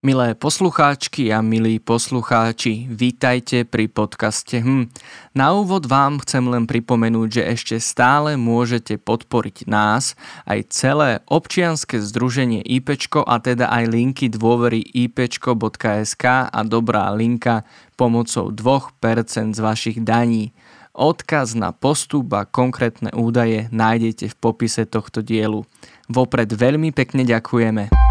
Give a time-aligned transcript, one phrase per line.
[0.00, 4.88] Milé poslucháčky a milí poslucháči, vítajte pri podcaste hm.
[5.36, 10.16] Na úvod vám chcem len pripomenúť, že ešte stále môžete podporiť nás,
[10.48, 17.68] aj celé občianske združenie IPčko a teda aj linky dôvery ipčko.sk a dobrá linka
[18.00, 20.56] pomocou 2% z vašich daní.
[20.96, 25.68] Odkaz na postup a konkrétne údaje nájdete v popise tohto dielu.
[26.08, 28.09] Vopred veľmi pekne ďakujeme.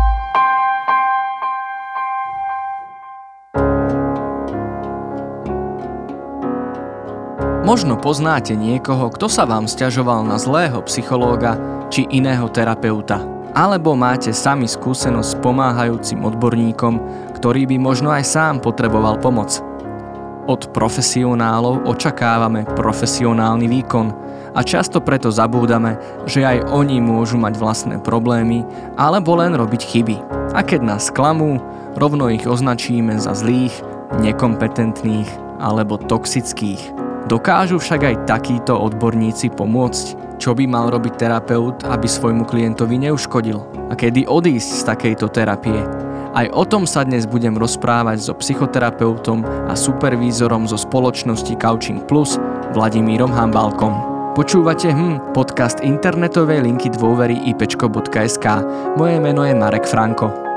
[7.69, 11.54] Možno poznáte niekoho, kto sa vám stiažoval na zlého psychológa
[11.93, 13.21] či iného terapeuta.
[13.54, 16.97] Alebo máte sami skúsenosť s pomáhajúcim odborníkom,
[17.37, 19.61] ktorý by možno aj sám potreboval pomoc.
[20.50, 24.17] Od profesionálov očakávame profesionálny výkon
[24.57, 28.65] a často preto zabúdame, že aj oni môžu mať vlastné problémy
[28.97, 30.17] alebo len robiť chyby.
[30.57, 31.61] A keď nás klamú,
[31.93, 33.78] rovno ich označíme za zlých,
[34.25, 37.09] nekompetentných alebo toxických.
[37.30, 40.17] Dokážu však aj takíto odborníci pomôcť?
[40.41, 43.85] Čo by mal robiť terapeut, aby svojmu klientovi neuškodil?
[43.85, 45.77] A kedy odísť z takejto terapie?
[46.33, 52.41] Aj o tom sa dnes budem rozprávať so psychoterapeutom a supervízorom zo spoločnosti Couching Plus
[52.73, 53.94] Vladimírom Hambalkom.
[54.33, 58.45] Počúvate hm, podcast internetovej linky dôvery ipečko.sk.
[58.97, 60.48] Moje meno je Marek Franko.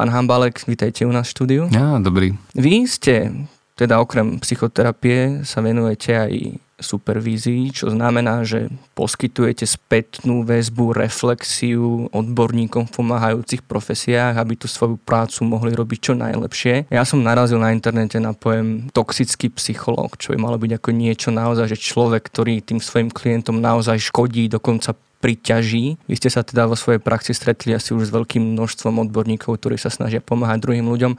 [0.00, 1.62] Pán Hambalek, vítajte u nás v štúdiu.
[1.68, 2.32] Ja, dobrý.
[2.56, 3.44] Vy ste,
[3.76, 12.88] teda okrem psychoterapie, sa venujete aj supervízii, čo znamená, že poskytujete spätnú väzbu, reflexiu odborníkom
[12.88, 16.88] v pomáhajúcich profesiách, aby tú svoju prácu mohli robiť čo najlepšie.
[16.88, 21.28] Ja som narazil na internete na pojem toxický psychológ, čo by malo byť ako niečo
[21.28, 26.00] naozaj, že človek, ktorý tým svojim klientom naozaj škodí, dokonca priťaží.
[26.08, 29.76] Vy ste sa teda vo svojej praxi stretli asi už s veľkým množstvom odborníkov, ktorí
[29.76, 31.14] sa snažia pomáhať druhým ľuďom.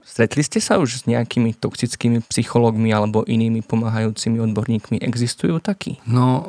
[0.00, 5.00] Stretli ste sa už s nejakými toxickými psychológmi alebo inými pomáhajúcimi odborníkmi?
[5.00, 6.00] Existujú takí?
[6.08, 6.44] No,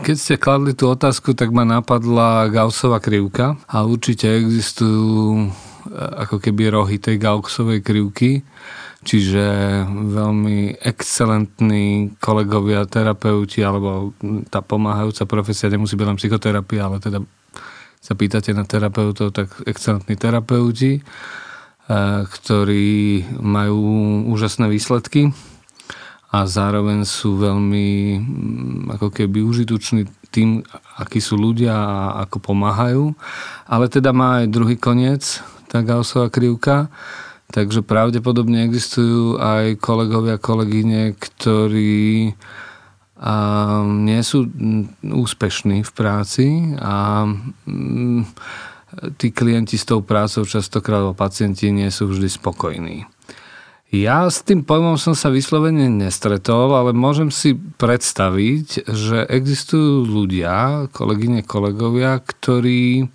[0.00, 5.48] keď ste kladli tú otázku, tak ma napadla Gaussova krivka a určite existujú e,
[5.94, 8.40] ako keby rohy tej Gaussovej krivky
[9.04, 9.44] čiže
[9.88, 14.16] veľmi excelentní kolegovia, terapeuti, alebo
[14.48, 17.20] tá pomáhajúca profesia nemusí byť len psychoterapia, ale teda
[18.00, 23.80] sa pýtate na terapeutov, tak excelentní terapeuti, eh, ktorí majú
[24.32, 25.32] úžasné výsledky
[26.34, 27.88] a zároveň sú veľmi
[28.18, 30.66] mm, ako keby užitoční tým,
[30.98, 33.14] akí sú ľudia a ako pomáhajú.
[33.70, 35.38] Ale teda má aj druhý koniec,
[35.70, 36.90] tá Gaussova krivka,
[37.52, 42.34] Takže pravdepodobne existujú aj kolegovia, kolegyne, ktorí
[43.24, 43.34] a
[43.86, 44.50] nie sú
[45.00, 46.46] úspešní v práci
[46.76, 47.24] a
[47.64, 48.20] mm,
[49.16, 53.08] tí klienti s tou prácou častokrát o pacienti nie sú vždy spokojní.
[53.94, 60.90] Ja s tým pojmom som sa vyslovene nestretol, ale môžem si predstaviť, že existujú ľudia,
[60.90, 63.06] kolegyne, kolegovia, ktorí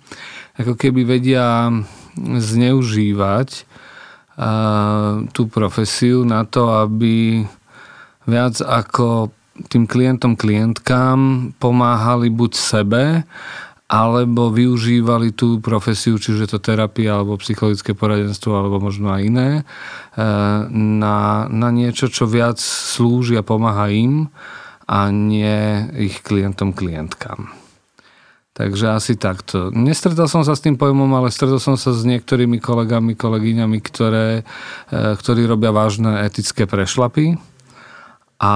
[0.56, 1.68] ako keby vedia
[2.16, 3.69] zneužívať
[5.36, 7.44] tú profesiu na to, aby
[8.24, 9.28] viac ako
[9.68, 13.04] tým klientom, klientkám pomáhali buď sebe,
[13.90, 19.62] alebo využívali tú profesiu, čiže to terapia, alebo psychologické poradenstvo, alebo možno aj iné, e,
[20.70, 24.30] na, na niečo, čo viac slúži a pomáha im
[24.86, 27.59] a nie ich klientom, klientkám.
[28.60, 29.72] Takže asi takto.
[29.72, 34.44] Nestretol som sa s tým pojmom, ale stretol som sa s niektorými kolegami, kolegyňami, ktoré,
[34.92, 37.40] e, ktorí robia vážne etické prešlapy.
[38.36, 38.52] A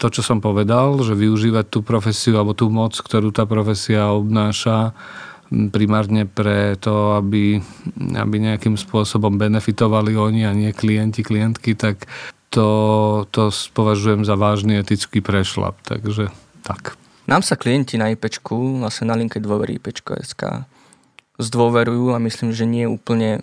[0.00, 4.96] to, čo som povedal, že využívať tú profesiu alebo tú moc, ktorú tá profesia obnáša,
[5.68, 7.60] primárne pre to, aby,
[8.16, 12.08] aby nejakým spôsobom benefitovali oni a nie klienti, klientky, tak
[12.48, 15.76] to, to považujem za vážny etický prešlap.
[15.84, 16.32] Takže
[16.64, 16.96] tak.
[17.24, 20.68] Nám sa klienti na IPčku, vlastne na linke dôvery IPčko.sk
[21.34, 23.42] zdôverujú a myslím, že nie úplne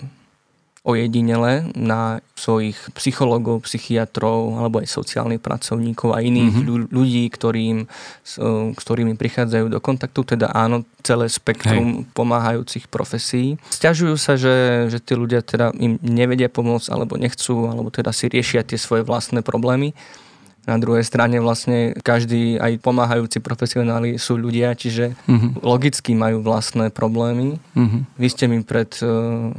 [0.81, 6.89] ojedinele na svojich psychologov, psychiatrov alebo aj sociálnych pracovníkov a iných mm-hmm.
[6.89, 7.86] ľudí, ktorým,
[8.25, 8.42] s
[8.81, 12.06] ktorými prichádzajú do kontaktu, teda áno, celé spektrum Hej.
[12.18, 13.62] pomáhajúcich profesí.
[13.69, 18.25] Sťažujú sa, že, že tí ľudia teda im nevedia pomôcť alebo nechcú, alebo teda si
[18.25, 19.94] riešia tie svoje vlastné problémy
[20.69, 25.58] Na druhej strane vlastne každý, aj pomáhajúci profesionáli sú ľudia, čiže uh-huh.
[25.66, 27.58] logicky majú vlastné problémy.
[27.74, 28.06] Uh-huh.
[28.22, 29.50] Vy ste mi pred uh,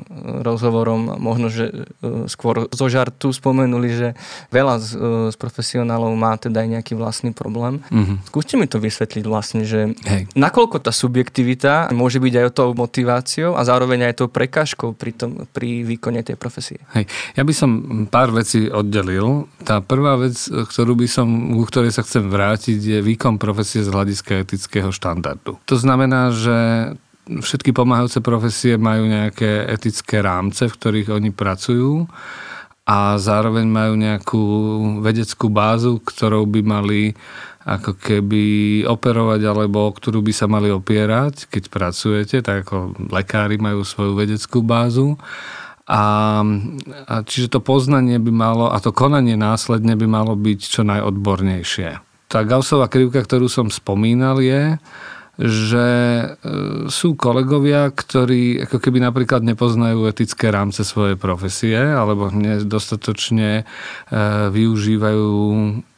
[0.46, 4.08] rozhovorom možno, že uh, skôr zo žartu spomenuli, že
[4.54, 5.00] veľa z, uh,
[5.34, 7.82] z profesionálov má teda aj nejaký vlastný problém.
[7.90, 8.22] Uh-huh.
[8.30, 10.30] Skúste mi to vysvetliť vlastne, že Hej.
[10.38, 15.50] nakoľko tá subjektivita môže byť aj tou motiváciou a zároveň aj tou prekážkou pri, tom,
[15.50, 16.78] pri výkone tej profesie.
[16.94, 17.10] Hej.
[17.34, 17.70] Ja by som
[18.06, 19.50] pár vecí oddelil.
[19.66, 23.80] Tá prvá vec, ktorú ktorú by som, ku ktorej sa chcem vrátiť, je výkon profesie
[23.80, 25.56] z hľadiska etického štandardu.
[25.64, 26.92] To znamená, že
[27.24, 32.04] všetky pomáhajúce profesie majú nejaké etické rámce, v ktorých oni pracujú
[32.84, 34.44] a zároveň majú nejakú
[35.00, 37.16] vedeckú bázu, ktorou by mali
[37.64, 38.44] ako keby
[38.84, 44.12] operovať alebo o ktorú by sa mali opierať, keď pracujete, tak ako lekári majú svoju
[44.12, 45.16] vedeckú bázu
[45.86, 46.02] a,
[47.10, 51.98] a čiže to poznanie by malo, a to konanie následne by malo byť čo najodbornejšie.
[52.30, 54.80] Tá Gaussová krivka, ktorú som spomínal, je,
[55.40, 56.24] že e,
[56.92, 63.64] sú kolegovia, ktorí ako keby napríklad nepoznajú etické rámce svojej profesie alebo nedostatočne e,
[64.52, 65.32] využívajú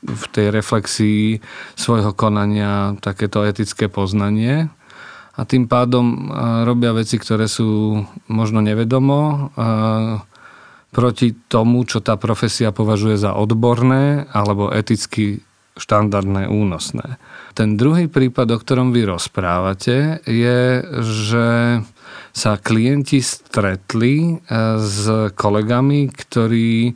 [0.07, 1.43] v tej reflexii
[1.75, 4.71] svojho konania takéto etické poznanie
[5.35, 6.31] a tým pádom
[6.63, 7.99] robia veci, ktoré sú
[8.31, 9.51] možno nevedomo
[10.95, 15.43] proti tomu, čo tá profesia považuje za odborné alebo eticky
[15.75, 17.19] štandardné, únosné.
[17.59, 21.47] Ten druhý prípad, o ktorom vy rozprávate, je, že
[22.31, 24.39] sa klienti stretli
[24.79, 26.95] s kolegami, ktorí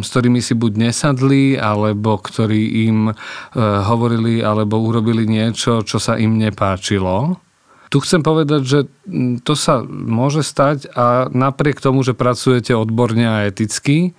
[0.00, 3.14] s ktorými si buď nesadli, alebo ktorí im e,
[3.60, 7.36] hovorili alebo urobili niečo, čo sa im nepáčilo.
[7.88, 13.24] Tu chcem povedať, že mm, to sa môže stať a napriek tomu, že pracujete odborne
[13.24, 14.16] a eticky,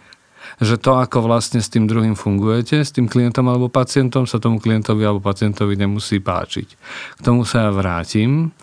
[0.61, 4.57] že to, ako vlastne s tým druhým fungujete, s tým klientom alebo pacientom, sa tomu
[4.57, 6.67] klientovi alebo pacientovi nemusí páčiť.
[7.17, 8.53] K tomu sa ja vrátim,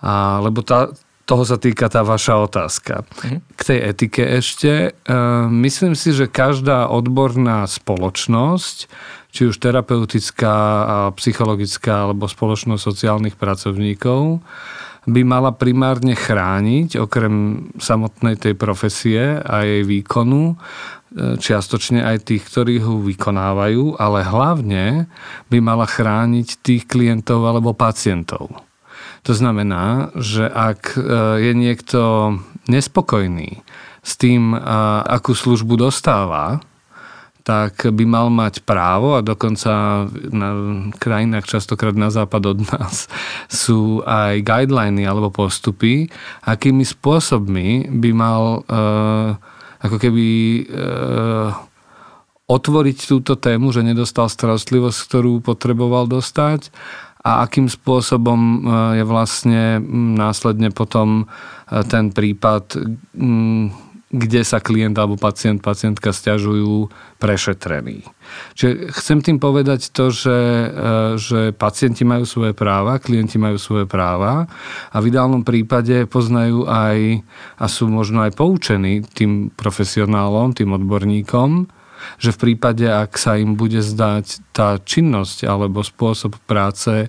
[0.00, 0.92] a, lebo tá,
[1.28, 3.04] toho sa týka tá vaša otázka.
[3.04, 3.36] Mhm.
[3.52, 4.72] K tej etike ešte.
[4.72, 5.20] E,
[5.68, 8.88] myslím si, že každá odborná spoločnosť,
[9.28, 10.56] či už terapeutická,
[11.20, 14.40] psychologická alebo spoločnosť sociálnych pracovníkov,
[15.08, 22.48] by mala primárne chrániť, okrem samotnej tej profesie a jej výkonu, e, čiastočne aj tých,
[22.48, 25.12] ktorí ho vykonávajú, ale hlavne
[25.52, 28.67] by mala chrániť tých klientov alebo pacientov.
[29.28, 31.00] To znamená, že ak e,
[31.44, 32.00] je niekto
[32.64, 33.60] nespokojný
[34.00, 34.56] s tým,
[35.04, 36.64] akú službu dostáva,
[37.48, 40.48] tak by mal mať právo a dokonca na
[41.00, 43.08] krajinách častokrát na západ od nás
[43.48, 46.12] sú aj guideliny alebo postupy,
[46.44, 49.40] akými spôsobmi by mal uh,
[49.80, 50.26] ako keby
[50.68, 51.56] uh,
[52.48, 56.68] otvoriť túto tému, že nedostal starostlivosť, ktorú potreboval dostať
[57.28, 58.58] a akým spôsobom e,
[58.96, 59.62] je vlastne
[60.16, 61.28] následne potom
[61.68, 62.80] e, ten prípad,
[64.08, 66.88] kde sa klient alebo pacient, pacientka stiažujú
[67.20, 68.08] prešetrený.
[68.56, 70.66] Čiže chcem tým povedať to, že, e,
[71.20, 74.48] že pacienti majú svoje práva, klienti majú svoje práva
[74.88, 77.20] a v ideálnom prípade poznajú aj
[77.60, 81.68] a sú možno aj poučení tým profesionálom, tým odborníkom,
[82.18, 87.08] že v prípade, ak sa im bude zdať tá činnosť alebo spôsob práce e,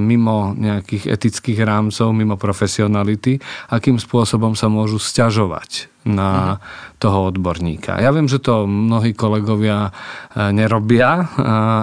[0.00, 6.56] mimo nejakých etických rámcov, mimo profesionality, akým spôsobom sa môžu sťažovať na mhm.
[7.00, 7.96] toho odborníka.
[7.96, 11.24] Ja viem, že to mnohí kolegovia e, nerobia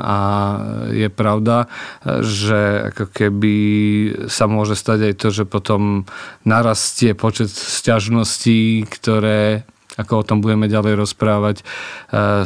[0.01, 0.19] a
[0.93, 1.65] je pravda,
[2.21, 3.55] že ako keby
[4.29, 6.05] sa môže stať aj to, že potom
[6.45, 9.65] narastie počet sťažností, ktoré
[9.99, 11.63] ako o tom budeme ďalej rozprávať, e,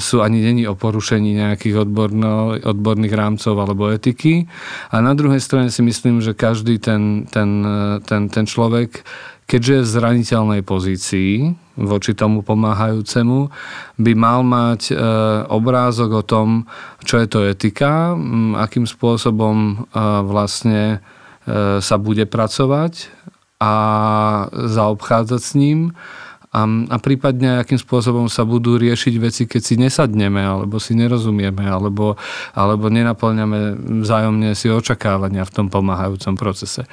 [0.02, 4.50] sú ani není o porušení nejakých odborno, odborných rámcov alebo etiky.
[4.90, 9.06] A na druhej strane si myslím, že každý ten, ten, e, ten, ten človek,
[9.46, 13.52] keďže je v zraniteľnej pozícii voči tomu pomáhajúcemu,
[14.02, 14.94] by mal mať e,
[15.46, 16.66] obrázok o tom,
[17.06, 18.18] čo je to etika,
[18.58, 19.86] akým spôsobom
[20.26, 21.06] vlastne
[21.78, 23.14] sa bude pracovať
[23.62, 23.74] a
[24.50, 25.94] zaobchádzať s ním
[26.56, 31.68] a, a prípadne akým spôsobom sa budú riešiť veci, keď si nesadneme, alebo si nerozumieme,
[31.68, 32.16] alebo,
[32.56, 33.76] alebo nenaplňame
[34.08, 36.88] vzájomne si očakávania v tom pomáhajúcom procese.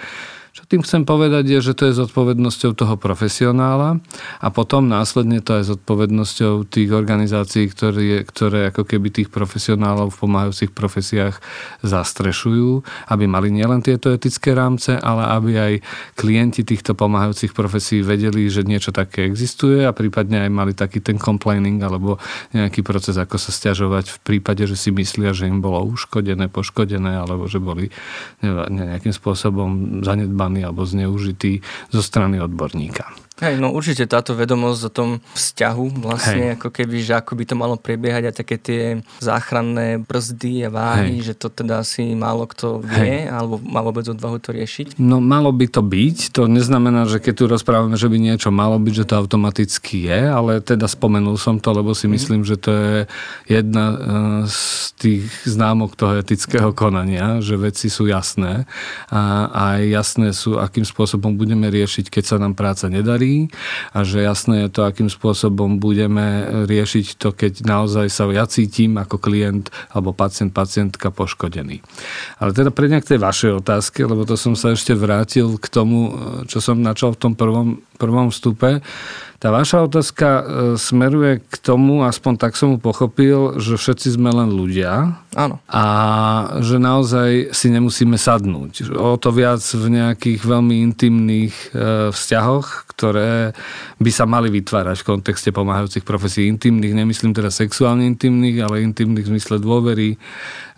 [0.53, 4.05] Čo tým chcem povedať je, že to je zodpovednosťou toho profesionála
[4.37, 10.21] a potom následne to je zodpovednosťou tých organizácií, ktoré, ktoré ako keby tých profesionálov v
[10.21, 11.41] pomáhajúcich profesiách
[11.81, 15.73] zastrešujú, aby mali nielen tieto etické rámce, ale aby aj
[16.21, 21.17] klienti týchto pomáhajúcich profesí vedeli, že niečo také existuje a prípadne aj mali taký ten
[21.17, 22.21] complaining alebo
[22.53, 27.25] nejaký proces, ako sa stiažovať v prípade, že si myslia, že im bolo uškodené, poškodené
[27.25, 27.89] alebo že boli
[28.45, 31.63] nejakým spôsobom zanedbané zanedbaný alebo zneužitý
[31.95, 33.15] zo strany odborníka.
[33.43, 36.63] Hej, no určite táto vedomosť o tom vzťahu vlastne, Hej.
[36.63, 38.83] ako keby, že ako by to malo prebiehať a také tie
[39.19, 41.35] záchranné brzdy a váhy, Hej.
[41.35, 43.35] že to teda asi málo kto vie, Hej.
[43.35, 44.95] alebo má vôbec odvahu to riešiť?
[45.03, 48.79] No malo by to byť, to neznamená, že keď tu rozprávame, že by niečo malo
[48.79, 52.13] byť, že to automaticky je, ale teda spomenul som to, lebo si mm.
[52.15, 52.95] myslím, že to je
[53.51, 53.97] jedna e,
[54.47, 54.63] z
[55.03, 58.71] tých známok toho etického konania, že veci sú jasné
[59.11, 63.32] a aj jasné sú, akým spôsobom budeme riešiť, keď sa nám práca nedarí,
[63.93, 68.97] a že jasné je to, akým spôsobom budeme riešiť to, keď naozaj sa ja cítim
[68.97, 71.83] ako klient alebo pacient, pacientka poškodený.
[72.39, 76.13] Ale teda pre k tej vašej otázke, lebo to som sa ešte vrátil k tomu,
[76.45, 78.85] čo som načal v tom prvom, prvom vstupe,
[79.43, 80.43] tá vaša otázka e,
[80.79, 85.19] smeruje k tomu, aspoň tak som mu pochopil, že všetci sme len ľudia.
[85.35, 85.59] Áno.
[85.67, 85.85] A
[86.63, 88.95] že naozaj si nemusíme sadnúť.
[88.95, 91.67] O to viac v nejakých veľmi intimných e,
[92.15, 93.51] vzťahoch, ktoré
[93.99, 96.95] by sa mali vytvárať v kontexte pomáhajúcich profesí intimných.
[96.95, 100.23] Nemyslím teda sexuálne intimných, ale intimných v zmysle dôvery,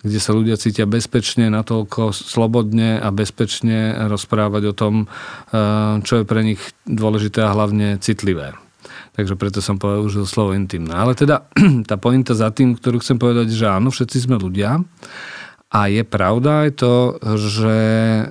[0.04, 5.06] kde sa ľudia cítia bezpečne, natoľko slobodne a bezpečne rozprávať o tom, e,
[6.04, 8.52] čo je pre nich dôležité a hlavne citlivé.
[9.16, 11.08] Takže preto som použil slovo intimná.
[11.08, 11.49] Ale teda
[11.88, 14.84] tá pointa za tým, ktorú chcem povedať, že áno, všetci sme ľudia.
[15.75, 17.76] A je pravda aj to, že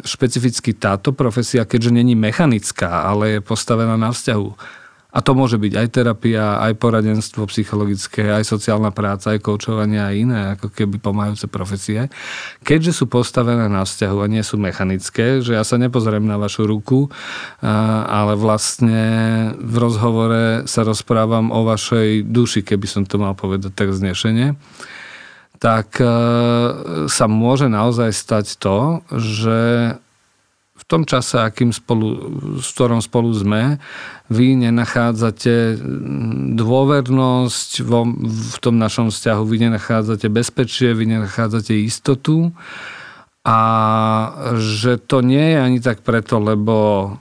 [0.08, 4.80] špecificky táto profesia, keďže není mechanická, ale je postavená na vzťahu
[5.14, 10.10] a to môže byť aj terapia, aj poradenstvo psychologické, aj sociálna práca, aj koučovanie a
[10.10, 12.10] iné ako keby pomáhajúce profesie.
[12.66, 16.66] Keďže sú postavené na vzťahu a nie sú mechanické, že ja sa nepozriem na vašu
[16.66, 17.14] ruku,
[18.10, 19.02] ale vlastne
[19.62, 24.58] v rozhovore sa rozprávam o vašej duši, keby som to mal povedať tak znešenie
[25.64, 26.12] tak e,
[27.08, 29.60] sa môže naozaj stať to, že
[30.74, 33.78] v tom čase, akým spolu, v ktorom spolu sme,
[34.34, 35.78] vy nenachádzate
[36.58, 42.50] dôvernosť vo, v tom našom vzťahu, vy nenachádzate bezpečie, vy nenachádzate istotu.
[43.44, 43.60] A
[44.56, 46.76] že to nie je ani tak preto, lebo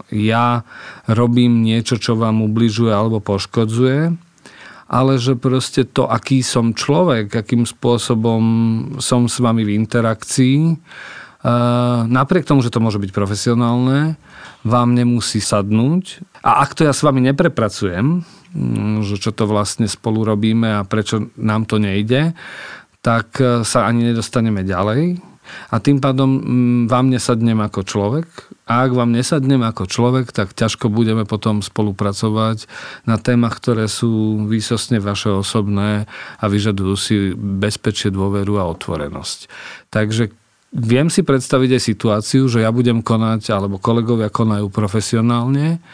[0.08, 0.62] ja
[1.10, 4.14] robím niečo, čo vám ubližuje alebo poškodzuje,
[4.92, 8.42] ale že proste to, aký som človek, akým spôsobom
[9.02, 10.78] som s vami v interakcii,
[12.06, 14.14] napriek tomu, že to môže byť profesionálne,
[14.62, 16.22] vám nemusí sadnúť.
[16.46, 18.22] A ak to ja s vami neprepracujem,
[18.54, 22.34] mm, že čo to vlastne spolu robíme a prečo nám to nejde,
[23.02, 25.18] tak e, sa ani nedostaneme ďalej.
[25.74, 28.30] A tým pádom mm, vám nesadnem ako človek.
[28.70, 32.70] A ak vám nesadnem ako človek, tak ťažko budeme potom spolupracovať
[33.10, 36.06] na témach, ktoré sú výsostne vaše osobné
[36.38, 39.50] a vyžadujú si bezpečie, dôveru a otvorenosť.
[39.90, 40.41] Takže
[40.72, 45.84] Viem si predstaviť aj situáciu, že ja budem konať, alebo kolegovia konajú profesionálne,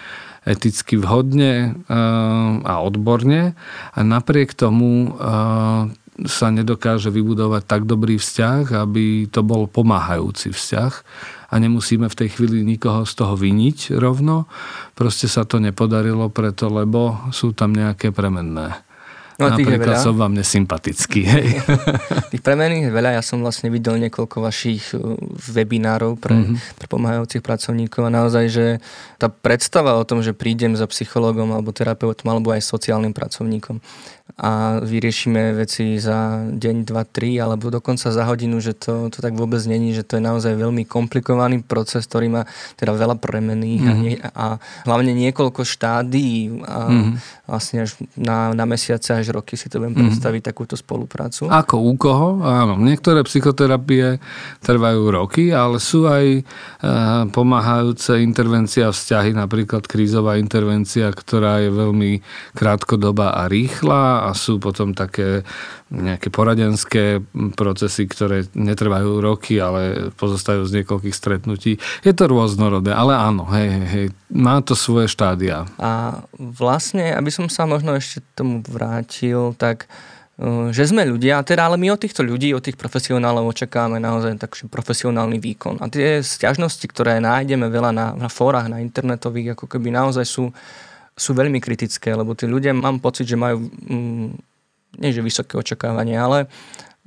[0.47, 1.97] eticky vhodne eh,
[2.62, 3.58] a odborne
[3.92, 5.90] a napriek tomu eh,
[6.26, 10.92] sa nedokáže vybudovať tak dobrý vzťah, aby to bol pomáhajúci vzťah
[11.50, 14.50] a nemusíme v tej chvíli nikoho z toho viniť rovno.
[14.99, 18.88] Proste sa to nepodarilo preto, lebo sú tam nejaké premenné
[19.38, 21.21] No, Napríklad som vám nesympatický.
[21.23, 21.62] Hej.
[22.35, 23.14] tých premených je veľa.
[23.14, 25.14] Ja som vlastne videl niekoľko vašich uh,
[25.54, 26.75] webinárov pre, mm-hmm.
[26.75, 28.66] pre pomáhajúcich pracovníkov a naozaj, že
[29.14, 33.78] tá predstava o tom, že prídem za psychológom alebo terapeutom alebo aj sociálnym pracovníkom
[34.37, 39.32] a vyriešime veci za deň, dva, tri alebo dokonca za hodinu, že to, to tak
[39.35, 42.42] vôbec není, že to je naozaj veľmi komplikovaný proces, ktorý má
[42.76, 43.90] teda veľa premených mm-hmm.
[43.90, 44.04] a, mhm.
[44.04, 44.47] nie, a
[44.87, 47.14] hlavne niekoľko štádií a mm-hmm.
[47.49, 50.12] vlastne až na, na mesiace až roky si to viem mm-hmm.
[50.12, 51.49] predstaviť takúto spoluprácu.
[51.49, 52.44] Ako u koho?
[52.44, 54.23] Áno, niektoré psychoterapie
[54.62, 56.42] trvajú roky, ale sú aj e,
[57.32, 62.23] pomáhajúce intervencia vzťahy, napríklad krízová intervencia, ktorá je veľmi
[62.54, 65.47] krátkodobá a rýchla a sú potom také
[65.89, 67.23] nejaké poradenské
[67.55, 71.79] procesy, ktoré netrvajú roky, ale pozostajú z niekoľkých stretnutí.
[72.03, 75.65] Je to rôznorodé, ale áno, hej, hej, hej, má to svoje štádia.
[75.79, 79.87] A vlastne, aby som sa možno ešte tomu vrátil, tak
[80.71, 84.71] že sme ľudia, teda ale my od týchto ľudí, od tých profesionálov očakávame naozaj taký
[84.71, 85.83] profesionálny výkon.
[85.83, 90.55] A tie stiažnosti, ktoré nájdeme veľa na, na fórach, na internetových, ako keby naozaj sú,
[91.19, 94.29] sú veľmi kritické, lebo tí ľudia, mám pocit, že majú, mm,
[95.03, 96.47] nie že vysoké očakávanie, ale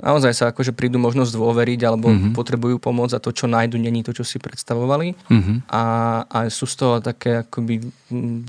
[0.02, 2.34] naozaj sa akože prídu možnosť dôveriť alebo mm-hmm.
[2.34, 5.14] potrebujú pomoc a to, čo nájdu, není to, čo si predstavovali.
[5.30, 5.58] Mm-hmm.
[5.70, 5.84] A,
[6.26, 7.86] a sú z toho také akoby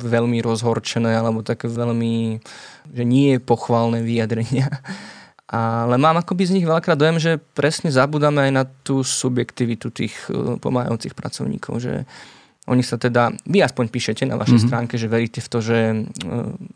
[0.00, 2.40] veľmi rozhorčené alebo také veľmi,
[2.90, 4.69] že nie je pochválne vyjadrenia.
[5.52, 10.16] Ale mám akoby z nich veľakrát dojem, že presne zabudáme aj na tú subjektivitu tých
[10.33, 12.09] e, pomáhajúcich pracovníkov, že
[12.71, 14.71] oni sa teda, vy aspoň píšete na vašej mm-hmm.
[14.71, 15.78] stránke, že veríte v to, že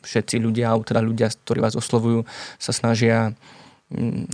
[0.03, 2.27] všetci ľudia, alebo teda ľudia, ktorí vás oslovujú,
[2.59, 3.39] sa snažia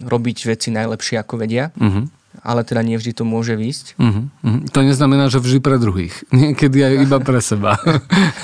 [0.01, 1.69] robiť veci najlepšie, ako vedia.
[1.77, 2.09] Uh-huh.
[2.41, 3.53] Ale teda nie vždy to môže.
[3.53, 4.01] Uh-huh.
[4.01, 4.61] Uh-huh.
[4.73, 6.25] To neznamená, že vždy pre druhých.
[6.33, 7.77] Niekedy aj iba pre seba.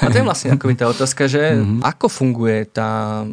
[0.05, 1.81] A to je vlastne akoby tá otázka, že uh-huh.
[1.81, 3.25] ako funguje tá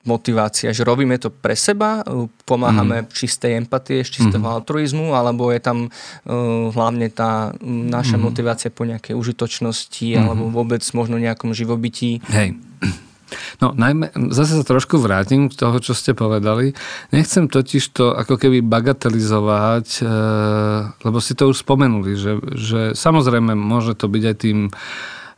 [0.00, 2.00] motivácia, že robíme to pre seba,
[2.48, 3.12] pomáhame mm.
[3.12, 4.54] čistej empatie, z čistého mm.
[4.56, 8.22] altruizmu, alebo je tam uh, hlavne tá naša mm.
[8.24, 10.20] motivácia po nejakej užitočnosti, mm.
[10.24, 12.24] alebo vôbec možno nejakom živobytí.
[12.32, 12.56] Hej.
[13.62, 16.74] No najmä, zase sa trošku vrátim k toho, čo ste povedali.
[17.14, 20.04] Nechcem totiž to ako keby bagatelizovať, e,
[21.06, 24.58] lebo si to už spomenuli, že, že samozrejme môže to byť aj tým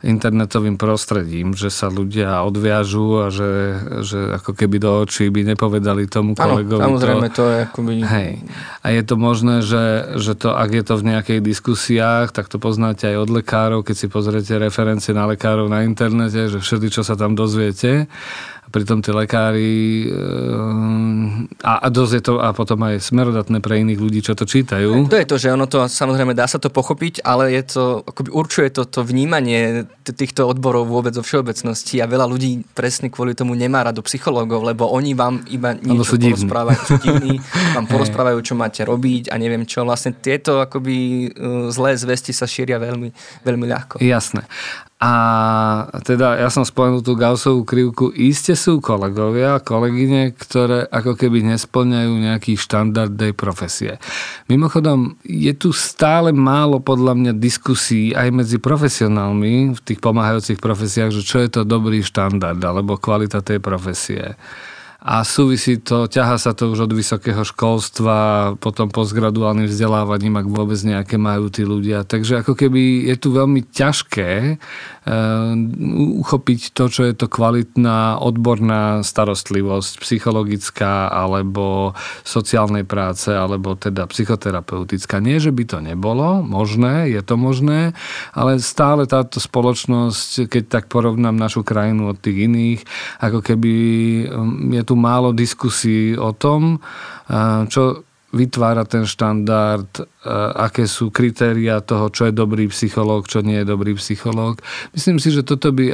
[0.03, 6.11] internetovým prostredím, že sa ľudia odviažú a že, že ako keby do očí by nepovedali
[6.11, 6.83] tomu kolegovi.
[6.83, 7.93] Áno, samozrejme to, to je akoby...
[8.03, 8.31] Hej.
[8.83, 12.59] A je to možné, že, že to, ak je to v nejakej diskusiách, tak to
[12.59, 17.01] poznáte aj od lekárov, keď si pozriete referencie na lekárov na internete, že všetko, čo
[17.07, 18.11] sa tam dozviete
[18.73, 24.01] pritom tí lekári eh, a, a dosť je to a potom aj smerodatné pre iných
[24.01, 25.05] ľudí, čo to čítajú.
[25.05, 28.33] To je to, že ono to samozrejme dá sa to pochopiť, ale je to, akoby
[28.33, 33.53] určuje to, to vnímanie týchto odborov vôbec zo všeobecnosti a veľa ľudí presne kvôli tomu
[33.53, 37.37] nemá rado psychológov, lebo oni vám iba niečo porozprávajú, sú divní,
[37.77, 39.85] vám porozprávajú, čo máte robiť a neviem čo.
[39.85, 43.13] Vlastne tieto akoby eh, zlé zvesti sa šíria veľmi,
[43.45, 43.95] veľmi ľahko.
[44.01, 44.49] Jasné.
[45.03, 48.15] A teda ja som spomenul tú Gaussovú krivku.
[48.15, 53.99] Iste sú kolegovia a kolegyne, ktoré ako keby nesplňajú nejaký štandard tej profesie.
[54.47, 61.11] Mimochodom, je tu stále málo podľa mňa diskusí aj medzi profesionálmi v tých pomáhajúcich profesiách,
[61.19, 64.39] že čo je to dobrý štandard alebo kvalita tej profesie
[65.03, 70.79] a súvisí to, ťaha sa to už od vysokého školstva, potom postgraduálnym vzdelávaním, ak vôbec
[70.79, 72.07] nejaké majú tí ľudia.
[72.07, 75.53] Takže ako keby je tu veľmi ťažké uh,
[76.23, 81.91] uchopiť to, čo je to kvalitná odborná starostlivosť, psychologická alebo
[82.23, 85.19] sociálnej práce, alebo teda psychoterapeutická.
[85.19, 87.91] Nie, že by to nebolo možné, je to možné,
[88.31, 92.81] ale stále táto spoločnosť, keď tak porovnám našu krajinu od tých iných,
[93.19, 93.73] ako keby
[94.71, 96.77] je tu tu málo diskusí o tom,
[97.65, 99.87] čo vytvára ten štandard,
[100.57, 104.59] aké sú kritéria toho, čo je dobrý psychológ, čo nie je dobrý psychológ.
[104.97, 105.93] Myslím si, že toto by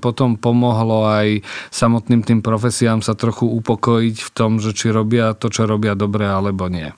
[0.00, 5.52] potom pomohlo aj samotným tým profesiám sa trochu upokojiť v tom, že či robia to,
[5.52, 6.88] čo robia dobre alebo nie.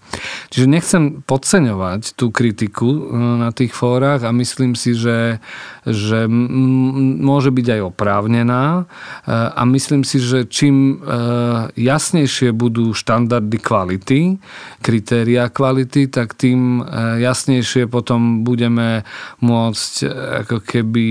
[0.54, 3.00] Čiže nechcem podceňovať tú kritiku e,
[3.42, 5.42] na tých fórach a myslím si, že,
[5.82, 8.82] že môže byť aj oprávnená e,
[9.32, 11.16] a myslím si, že čím e,
[11.74, 14.20] jasnejšie budú štandardy kvality,
[14.84, 16.84] kritéria kvality, tak tým
[17.20, 19.02] jasnejšie potom budeme
[19.42, 19.94] môcť
[20.46, 21.08] ako keby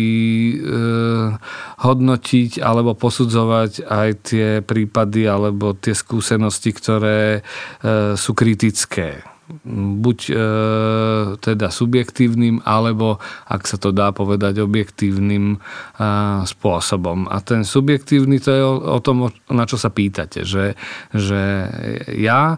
[1.83, 7.43] hodnotiť alebo posudzovať aj tie prípady alebo tie skúsenosti, ktoré
[8.15, 9.34] sú kritické
[10.01, 10.35] buď e,
[11.37, 15.57] teda subjektívnym, alebo ak sa to dá povedať objektívnym e,
[16.49, 17.29] spôsobom.
[17.29, 20.73] A ten subjektívny to je o, o tom, na čo sa pýtate, že,
[21.13, 21.69] že
[22.17, 22.57] ja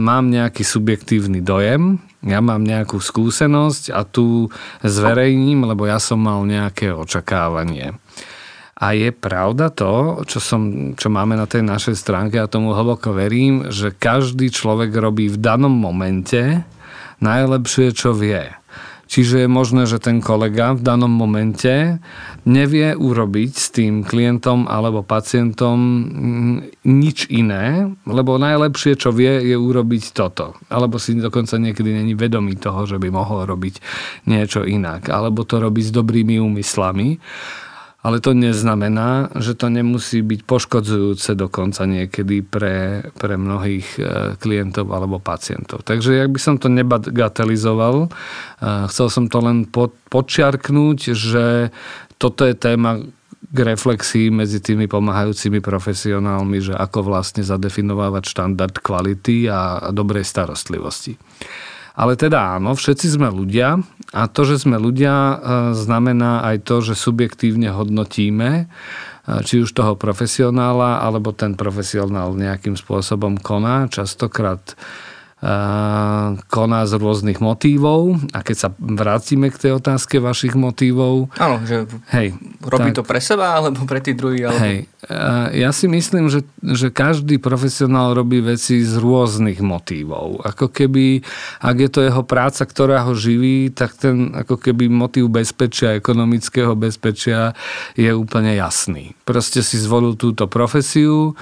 [0.00, 4.48] mám nejaký subjektívny dojem, ja mám nejakú skúsenosť a tu
[4.80, 8.00] zverejním, lebo ja som mal nejaké očakávanie.
[8.84, 13.16] A je pravda to, čo, som, čo máme na tej našej stránke, a tomu hlboko
[13.16, 16.68] verím, že každý človek robí v danom momente
[17.24, 18.52] najlepšie, čo vie.
[19.08, 21.96] Čiže je možné, že ten kolega v danom momente
[22.44, 25.78] nevie urobiť s tým klientom alebo pacientom
[26.84, 30.56] nič iné, lebo najlepšie, čo vie, je urobiť toto.
[30.68, 33.80] Alebo si dokonca niekedy není vedomý toho, že by mohol robiť
[34.28, 35.08] niečo inak.
[35.08, 37.20] Alebo to robí s dobrými úmyslami
[38.04, 44.02] ale to neznamená, že to nemusí byť poškodzujúce dokonca niekedy pre, pre mnohých e,
[44.36, 45.80] klientov alebo pacientov.
[45.88, 48.08] Takže jak by som to nebagatelizoval, e,
[48.92, 49.64] chcel som to len
[50.12, 51.72] podčiarknúť, že
[52.20, 53.00] toto je téma,
[53.54, 61.14] k reflexii medzi tými pomáhajúcimi profesionálmi, že ako vlastne zadefinovávať štandard kvality a dobrej starostlivosti.
[61.94, 63.78] Ale teda áno, všetci sme ľudia
[64.10, 65.34] a to, že sme ľudia, e,
[65.78, 68.64] znamená aj to, že subjektívne hodnotíme, e,
[69.46, 73.86] či už toho profesionála, alebo ten profesionál nejakým spôsobom koná.
[73.86, 74.74] Častokrát
[76.48, 81.28] koná z rôznych motívov a keď sa vrátime k tej otázke vašich motívov...
[81.36, 81.84] Áno, že
[82.16, 82.32] hej,
[82.64, 84.48] robí tak, to pre seba alebo pre tých druhých?
[84.48, 84.60] Alebo...
[84.64, 84.78] Hej,
[85.52, 90.40] ja si myslím, že, že každý profesionál robí veci z rôznych motívov.
[90.48, 91.20] Ako keby,
[91.60, 96.72] ak je to jeho práca, ktorá ho živí, tak ten ako keby motív bezpečia, ekonomického
[96.72, 97.52] bezpečia
[98.00, 99.12] je úplne jasný.
[99.28, 101.36] Proste si zvolil túto profesiu,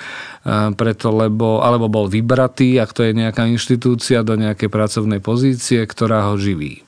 [0.75, 6.31] preto lebo, alebo bol vybratý, ak to je nejaká inštitúcia, do nejakej pracovnej pozície, ktorá
[6.31, 6.83] ho živí.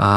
[0.00, 0.10] A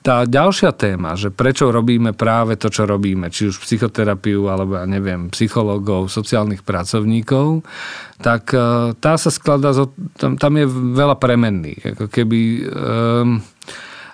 [0.00, 4.88] tá ďalšia téma, že prečo robíme práve to, čo robíme, či už psychoterapiu, alebo ja
[4.88, 7.60] neviem, psychológov, sociálnych pracovníkov,
[8.24, 9.76] tak e, tá sa skladá,
[10.16, 11.82] tam, tam je veľa premenných.
[11.92, 12.40] Ako keby,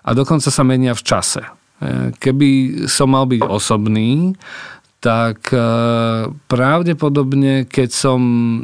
[0.03, 1.43] a dokonca sa menia v čase.
[1.47, 1.51] E,
[2.19, 4.35] keby som mal byť osobný,
[5.03, 5.59] tak e,
[6.47, 8.21] pravdepodobne, keď som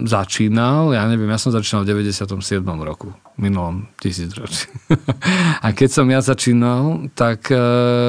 [0.07, 2.63] začínal, ja neviem, ja som začínal v 97.
[2.87, 4.67] roku, minulom tisícročí.
[5.65, 7.63] A keď som ja začínal, tak e,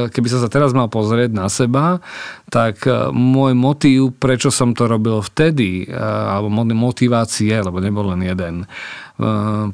[0.10, 2.02] keby som sa teraz mal pozrieť na seba,
[2.50, 8.66] tak e, môj motív, prečo som to robil vtedy, alebo motivácie, lebo nebol len jeden,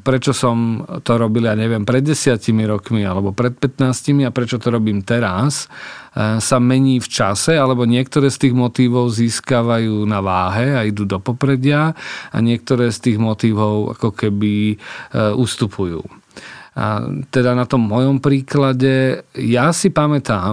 [0.02, 4.74] prečo som to robil, ja neviem, pred desiatimi rokmi alebo pred 15 a prečo to
[4.74, 5.70] robím teraz,
[6.16, 11.20] sa mení v čase, alebo niektoré z tých motívov získavajú na váhe a idú do
[11.20, 11.92] popredia
[12.32, 14.76] a niektoré z tých motívov ako keby e,
[15.46, 16.02] ustupujú.
[16.76, 20.52] A teda na tom mojom príklade, ja si pamätám,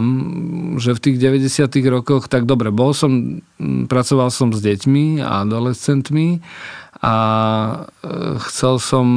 [0.79, 1.67] že v tých 90.
[1.91, 3.43] rokoch, tak dobre, bol som,
[3.91, 6.39] pracoval som s deťmi a adolescentmi
[7.03, 7.15] a
[7.99, 9.07] e, chcel som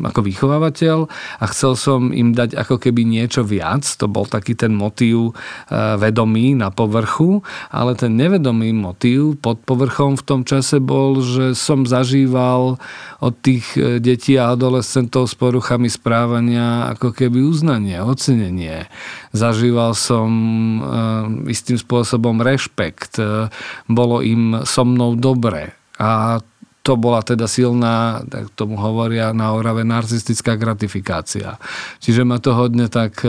[0.00, 1.04] ako vychovávateľ
[1.36, 3.84] a chcel som im dať ako keby niečo viac.
[4.00, 5.32] To bol taký ten motív e,
[6.00, 11.84] vedomý na povrchu, ale ten nevedomý motív pod povrchom v tom čase bol, že som
[11.84, 12.80] zažíval
[13.20, 18.88] od tých e, detí a adolescentov s poruchami správania ako keby uznanie, ocenenie.
[19.36, 20.32] Zažíval som
[21.46, 23.22] istým spôsobom rešpekt.
[23.86, 25.76] Bolo im so mnou dobre.
[26.00, 26.40] A
[26.80, 31.60] to bola teda silná, tak tomu hovoria na Orave, narcistická gratifikácia.
[32.00, 33.28] Čiže ma to hodne tak e,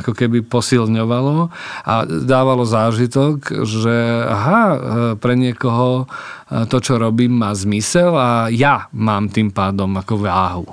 [0.00, 1.52] ako keby posilňovalo
[1.84, 4.78] a dávalo zážitok, že aha, e,
[5.20, 10.68] pre niekoho e, to, čo robím, má zmysel a ja mám tým pádom ako váhu.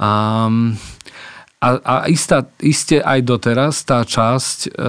[0.00, 0.48] A,
[1.60, 4.80] a, a istá, iste aj doteraz tá časť e,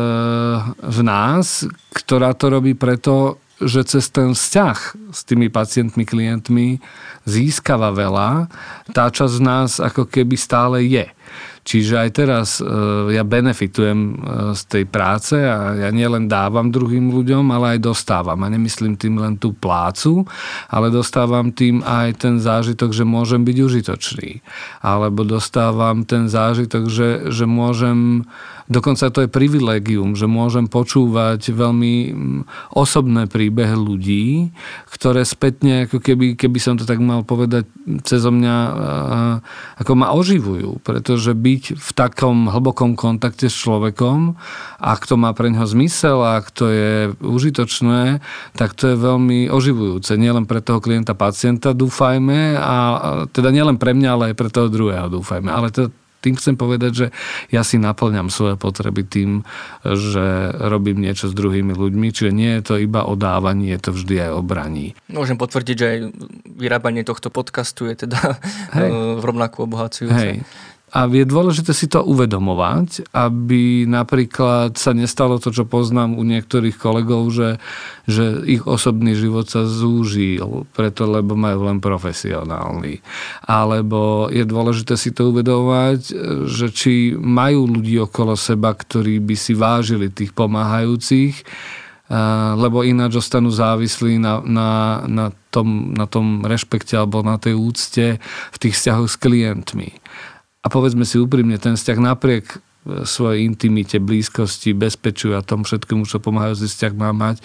[0.80, 4.78] v nás, ktorá to robí preto, že cez ten vzťah
[5.10, 6.78] s tými pacientmi, klientmi
[7.26, 8.52] získava veľa,
[8.94, 11.10] tá časť z nás ako keby stále je.
[11.68, 12.66] Čiže aj teraz e,
[13.12, 14.14] ja benefitujem e,
[14.56, 18.40] z tej práce a ja nielen dávam druhým ľuďom, ale aj dostávam.
[18.40, 20.24] A nemyslím tým len tú plácu,
[20.72, 24.40] ale dostávam tým aj ten zážitok, že môžem byť užitočný.
[24.80, 28.24] Alebo dostávam ten zážitok, že, že môžem
[28.68, 32.42] Dokonca to je privilegium, že môžem počúvať veľmi mm,
[32.76, 34.52] osobné príbehy ľudí,
[34.92, 37.64] ktoré spätne, ako keby, keby som to tak mal povedať,
[38.04, 38.56] cez mňa
[39.80, 40.84] ako ma oživujú.
[40.84, 44.36] Pretože byť v takom hlbokom kontakte s človekom,
[44.84, 48.20] ak to má pre ňoho zmysel a ak to je užitočné,
[48.60, 50.20] tak to je veľmi oživujúce.
[50.20, 52.76] Nielen pre toho klienta, pacienta, dúfajme, a
[53.32, 55.48] teda nielen pre mňa, ale aj pre toho druhého, dúfajme.
[55.48, 55.88] Ale to,
[56.28, 57.08] tým chcem povedať, že
[57.56, 59.48] ja si naplňam svoje potreby tým,
[59.88, 63.92] že robím niečo s druhými ľuďmi, čiže nie je to iba o dávaní, je to
[63.96, 64.92] vždy aj o braní.
[65.08, 66.00] Môžem potvrdiť, že aj
[66.60, 68.36] vyrábanie tohto podcastu je teda
[68.76, 68.90] Hej.
[69.22, 70.44] v rovnakú obohacujúce.
[70.44, 70.44] Hej.
[70.88, 76.80] A je dôležité si to uvedomovať, aby napríklad sa nestalo to, čo poznám u niektorých
[76.80, 77.60] kolegov, že,
[78.08, 83.04] že ich osobný život sa zúžil, preto lebo majú len profesionálny.
[83.44, 86.02] Alebo je dôležité si to uvedomovať,
[86.48, 91.44] že či majú ľudí okolo seba, ktorí by si vážili tých pomáhajúcich,
[92.56, 94.70] lebo ináč ostanú závislí na, na,
[95.04, 98.24] na, tom, na tom rešpekte alebo na tej úcte
[98.56, 99.92] v tých vzťahoch s klientmi.
[100.68, 106.04] A povedzme si úprimne, ten vzťah napriek e, svojej intimite, blízkosti, bezpečiu a tom všetkému,
[106.04, 107.40] čo pomáhajú si vzťah má mať,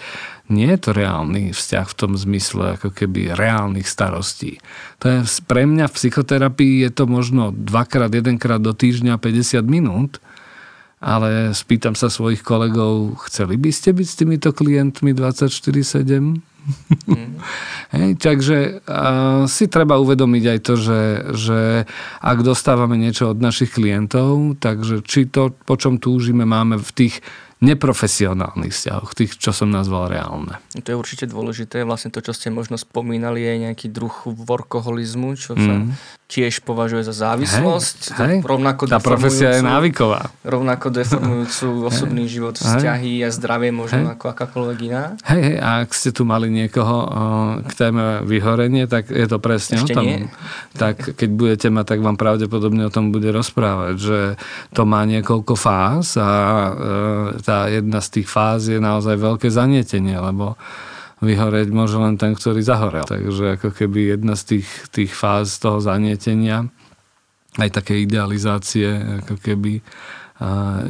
[0.51, 4.59] nie je to reálny vzťah v tom zmysle ako keby reálnych starostí.
[4.99, 10.19] To je pre mňa v psychoterapii je to možno dvakrát, jedenkrát do týždňa 50 minút,
[11.03, 16.39] ale spýtam sa svojich kolegov, chceli by ste byť s týmito klientmi 24-7?
[17.11, 17.43] Mm.
[17.99, 21.01] Hej, takže uh, si treba uvedomiť aj to, že,
[21.35, 21.59] že
[22.23, 27.19] ak dostávame niečo od našich klientov, takže či to, po čom túžime, máme v tých
[27.63, 30.59] neprofesionálnych vzťahoch, tých, čo som nazval reálne.
[30.75, 31.87] To je určite dôležité.
[31.87, 37.05] Vlastne to, čo ste možno spomínali, je nejaký druh workoholizmu, čo sa mm tiež považuje
[37.05, 38.17] za závislosť.
[38.17, 38.37] Hej, hej.
[38.41, 40.33] Rovnako Tá profesia je návyková.
[40.41, 43.25] Rovnako deformujúcu osobný hej, život, vzťahy hej.
[43.27, 44.17] a zdravie možno hej.
[44.17, 45.13] ako akákoľvek iná.
[45.29, 46.95] Hej, hej, a ak ste tu mali niekoho
[47.61, 50.05] k téme vyhorenie, tak je to presne Ešte o tom.
[50.09, 50.25] Nie.
[50.73, 54.19] Tak keď budete mať, tak vám pravdepodobne o tom bude rozprávať, že
[54.73, 56.71] to má niekoľko fáz a e,
[57.53, 60.57] tá jedna z tých fáz je naozaj veľké zanietenie, lebo
[61.21, 63.05] vyhoreť môže len ten, ktorý zahorel.
[63.05, 66.65] Takže ako keby jedna z tých, tých fáz toho zanietenia,
[67.61, 69.85] aj také idealizácie, ako keby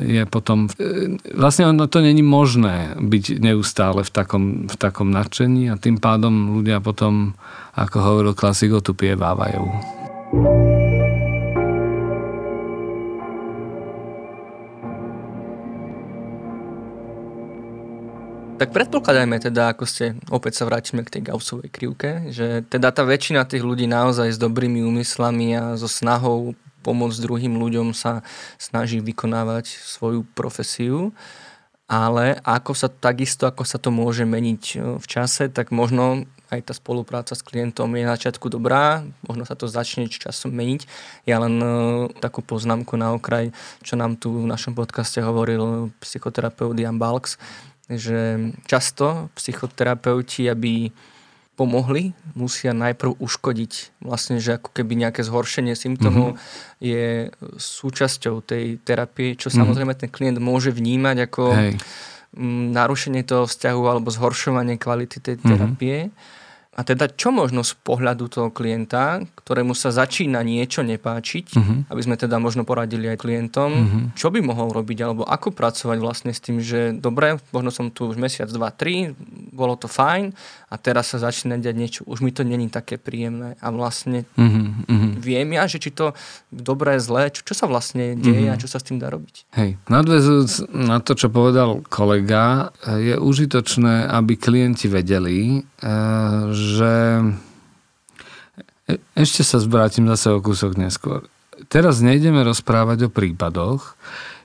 [0.01, 0.71] je potom...
[0.79, 5.99] E, vlastne ono to není možné byť neustále v takom, v takom nadšení a tým
[5.99, 7.37] pádom ľudia potom,
[7.77, 9.61] ako hovoril klasik, otupievávajú.
[18.63, 23.03] Tak predpokladajme teda, ako ste, opäť sa vrátime k tej Gaussovej krivke, že teda tá
[23.03, 28.23] väčšina tých ľudí naozaj s dobrými úmyslami a so snahou pomôcť druhým ľuďom sa
[28.55, 31.11] snaží vykonávať svoju profesiu,
[31.91, 36.71] ale ako sa takisto, ako sa to môže meniť e, v čase, tak možno aj
[36.71, 40.85] tá spolupráca s klientom je na začiatku dobrá, možno sa to začne časom meniť.
[41.25, 43.49] Ja len uh, takú poznámku na okraj,
[43.81, 47.41] čo nám tu v našom podcaste hovoril psychoterapeut Jan Balks,
[47.91, 50.91] že často psychoterapeuti, aby
[51.53, 54.01] pomohli, musia najprv uškodiť.
[54.01, 56.81] Vlastne, že ako keby nejaké zhoršenie symptómov mm-hmm.
[56.81, 57.05] je
[57.61, 59.59] súčasťou tej terapie, čo mm-hmm.
[59.61, 61.71] samozrejme ten klient môže vnímať ako Hej.
[62.73, 65.45] narušenie toho vzťahu alebo zhoršovanie kvality tej mhm.
[65.45, 65.97] terapie.
[66.09, 66.41] Mm-hmm
[66.73, 71.77] a teda čo možno z pohľadu toho klienta, ktorému sa začína niečo nepáčiť, uh-huh.
[71.93, 74.03] aby sme teda možno poradili aj klientom, uh-huh.
[74.17, 78.09] čo by mohol robiť, alebo ako pracovať vlastne s tým, že dobre, možno som tu
[78.09, 79.13] už mesiac, dva, tri,
[79.53, 80.33] bolo to fajn
[80.73, 85.21] a teraz sa začína diať niečo, už mi to není také príjemné a vlastne uh-huh.
[85.21, 86.17] viem ja, že či to
[86.49, 88.57] dobré, zlé, čo, čo sa vlastne deje uh-huh.
[88.57, 89.45] a čo sa s tým dá robiť.
[89.53, 95.61] Hej, nadvezujúc na to, čo povedal kolega, je užitočné, aby klienti vedeli,
[96.49, 96.95] že že
[98.87, 101.27] e, ešte sa zvrátim zase o kúsok neskôr.
[101.67, 103.99] Teraz nejdeme rozprávať o prípadoch,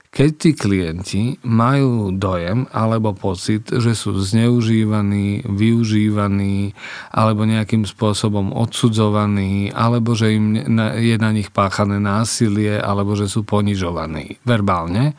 [0.09, 6.73] keď tí klienti majú dojem alebo pocit, že sú zneužívaní, využívaní
[7.13, 10.57] alebo nejakým spôsobom odsudzovaní, alebo že im
[10.97, 15.13] je na nich páchané násilie, alebo že sú ponižovaní verbálne.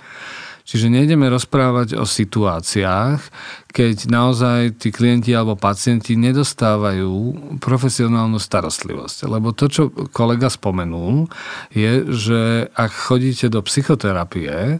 [0.70, 3.18] Čiže nejdeme rozprávať o situáciách,
[3.74, 7.10] keď naozaj tí klienti alebo pacienti nedostávajú
[7.58, 9.26] profesionálnu starostlivosť.
[9.26, 11.26] Lebo to, čo kolega spomenul,
[11.74, 14.78] je, že ak chodíte do psychoterapie,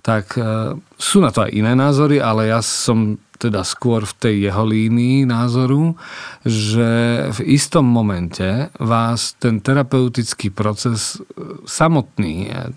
[0.00, 4.34] tak e, sú na to aj iné názory, ale ja som teda skôr v tej
[4.50, 5.94] jeho línii názoru,
[6.42, 6.90] že
[7.32, 12.74] v istom momente vás ten terapeutický proces e, samotný, e,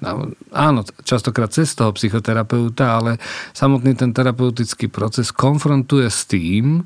[0.53, 3.17] áno, častokrát cez toho psychoterapeuta, ale
[3.57, 6.85] samotný ten terapeutický proces konfrontuje s tým,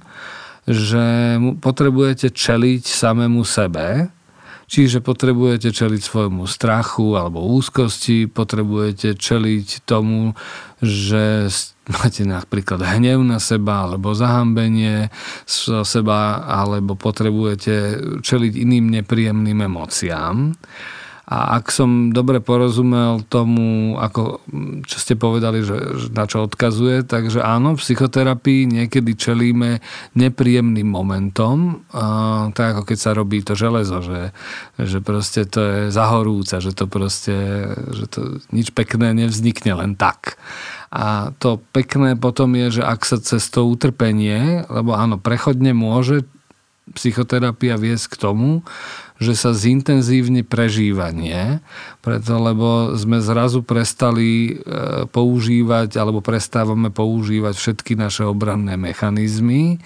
[0.65, 4.09] že potrebujete čeliť samému sebe,
[4.65, 10.33] Čiže potrebujete čeliť svojmu strachu alebo úzkosti, potrebujete čeliť tomu,
[10.81, 11.49] že
[12.01, 15.13] máte napríklad hnev na seba alebo zahambenie
[15.45, 20.57] zo seba alebo potrebujete čeliť iným nepríjemným emóciám.
[21.25, 24.45] A ak som dobre porozumel tomu, ako,
[24.85, 25.73] čo ste povedali, že,
[26.13, 29.81] na čo odkazuje, takže áno, v psychoterapii niekedy čelíme
[30.13, 34.21] nepríjemným momentom, a, tak ako keď sa robí to železo, že,
[34.77, 37.37] že proste to je zahorúca, že to proste,
[37.73, 40.37] že to nič pekné nevznikne len tak.
[40.93, 46.23] A to pekné potom je, že ak sa cez to utrpenie, lebo áno, prechodne môže
[46.93, 48.61] psychoterapia viesť k tomu,
[49.15, 51.63] že sa zintenzívni prežívanie,
[52.03, 59.79] preto lebo sme zrazu prestali e, používať alebo prestávame používať všetky naše obranné mechanizmy,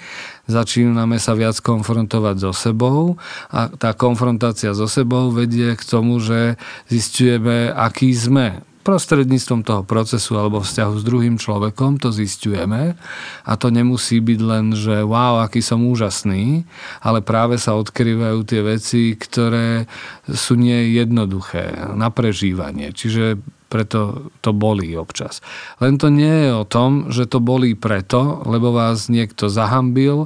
[0.49, 3.21] začíname sa viac konfrontovať so sebou
[3.53, 6.57] a tá konfrontácia so sebou vedie k tomu, že
[6.89, 12.97] zistujeme, aký sme prostredníctvom toho procesu alebo vzťahu s druhým človekom to zistujeme
[13.45, 16.65] a to nemusí byť len, že wow, aký som úžasný,
[17.05, 19.85] ale práve sa odkrývajú tie veci, ktoré
[20.25, 22.89] sú nie jednoduché na prežívanie.
[22.89, 23.37] Čiže
[23.69, 25.45] preto to bolí občas.
[25.77, 30.25] Len to nie je o tom, že to bolí preto, lebo vás niekto zahambil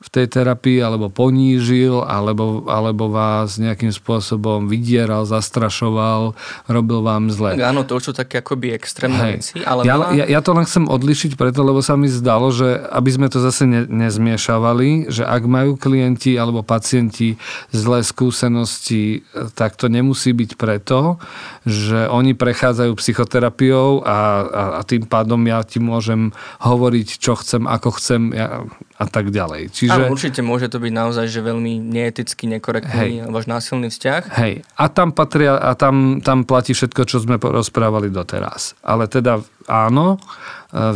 [0.00, 6.32] v tej terapii alebo ponížil, alebo, alebo vás nejakým spôsobom vydieral, zastrašoval,
[6.72, 7.60] robil vám zle.
[7.60, 9.34] Áno, to už sú také akoby extrémne Hej.
[9.36, 9.52] veci.
[9.60, 13.10] Ale ja, ja, ja to len chcem odlišiť preto, lebo sa mi zdalo, že aby
[13.12, 17.36] sme to zase ne, nezmiešavali, že ak majú klienti alebo pacienti
[17.68, 19.20] zlé skúsenosti,
[19.52, 21.20] tak to nemusí byť preto,
[21.68, 26.32] že oni prechádzajú psychoterapiou a, a, a tým pádom ja ti môžem
[26.64, 28.32] hovoriť, čo chcem, ako chcem.
[28.32, 28.64] Ja,
[29.00, 29.72] a tak ďalej.
[29.72, 29.89] Čiže...
[29.90, 34.22] Áno, určite môže to byť naozaj že veľmi neeticky, nekorektný alebo až násilný vzťah.
[34.38, 38.78] Hej, a tam patria, a tam, tam platí všetko, čo sme rozprávali doteraz.
[38.86, 40.18] Ale teda áno, e,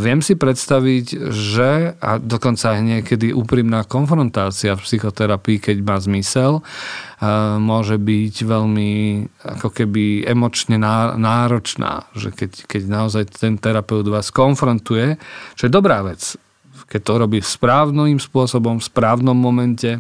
[0.03, 6.59] viem si predstaviť, že a dokonca aj niekedy úprimná konfrontácia v psychoterapii, keď má zmysel,
[6.59, 6.63] e,
[7.63, 8.93] môže byť veľmi
[9.59, 10.77] ako keby emočne
[11.19, 15.17] náročná, že keď, keď naozaj ten terapeut vás konfrontuje,
[15.55, 16.35] čo je dobrá vec,
[16.95, 19.99] keď to robí správnym spôsobom, v správnom momente,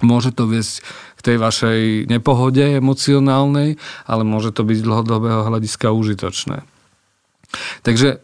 [0.00, 0.80] môže to viesť
[1.12, 3.76] k tej vašej nepohode emocionálnej,
[4.08, 6.64] ale môže to byť z dlhodobého hľadiska užitočné.
[7.82, 8.22] Takže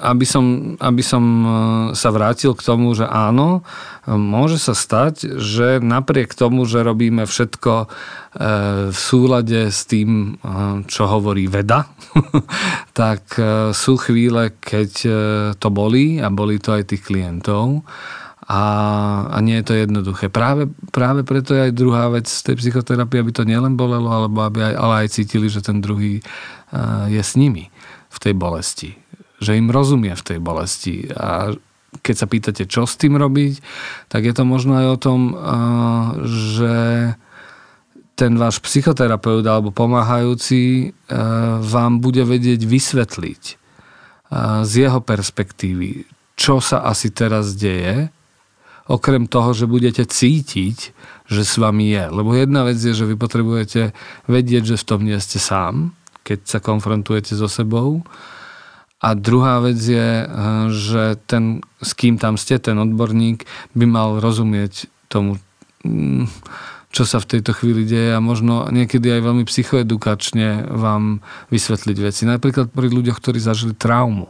[0.00, 1.48] aby som, aby som e,
[1.92, 3.62] sa vrátil k tomu, že áno,
[4.08, 7.86] môže sa stať, že napriek tomu, že robíme všetko e,
[8.90, 10.48] v súlade s tým, e,
[10.88, 11.88] čo hovorí veda,
[13.00, 13.36] tak
[13.76, 14.90] sú chvíle, keď
[15.56, 17.86] to bolí a bolí to aj tých klientov.
[18.50, 18.62] A,
[19.30, 20.26] a nie je to jednoduché.
[20.26, 24.42] Práve, práve preto je aj druhá vec z tej psychoterapie, aby to nielen bolelo, alebo
[24.42, 26.18] aby aj, ale aj cítili, že ten druhý
[27.06, 27.70] je s nimi
[28.10, 28.98] v tej bolesti.
[29.38, 31.08] Že im rozumie v tej bolesti.
[31.14, 31.54] A
[32.04, 33.62] keď sa pýtate, čo s tým robiť,
[34.12, 35.20] tak je to možno aj o tom,
[36.26, 36.74] že
[38.14, 40.92] ten váš psychoterapeut alebo pomáhajúci
[41.64, 43.42] vám bude vedieť vysvetliť
[44.62, 46.04] z jeho perspektívy,
[46.36, 48.12] čo sa asi teraz deje,
[48.86, 50.78] okrem toho, že budete cítiť,
[51.30, 52.04] že s vami je.
[52.10, 53.96] Lebo jedna vec je, že vy potrebujete
[54.30, 58.04] vedieť, že v tom nie ste sám, keď sa konfrontujete so sebou.
[59.00, 60.26] A druhá vec je, eh,
[60.68, 65.40] že ten, s kým tam ste, ten odborník, by mal rozumieť tomu,
[65.82, 66.28] mm,
[66.90, 72.22] čo sa v tejto chvíli deje a možno niekedy aj veľmi psychoedukačne vám vysvetliť veci.
[72.26, 74.26] Napríklad pri ľuďoch, ktorí zažili traumu.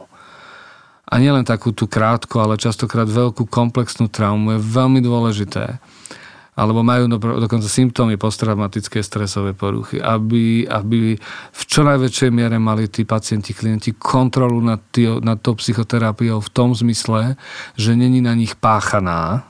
[1.10, 5.82] A nielen takú tú krátku, ale častokrát veľkú komplexnú traumu je veľmi dôležité,
[6.60, 11.16] alebo majú dokonca symptómy posttraumatické stresové poruchy, aby, aby
[11.48, 16.52] v čo najväčšej miere mali tí pacienti, klienti kontrolu nad, tý, nad tou psychoterapiou v
[16.52, 17.40] tom zmysle,
[17.80, 19.48] že není na nich páchaná,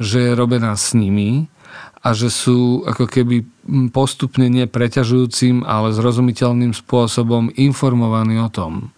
[0.00, 1.52] že je robená s nimi
[2.00, 3.44] a že sú ako keby
[3.92, 8.96] postupne nepreťažujúcim, ale zrozumiteľným spôsobom informovaní o tom,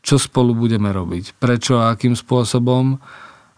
[0.00, 2.96] čo spolu budeme robiť, prečo a akým spôsobom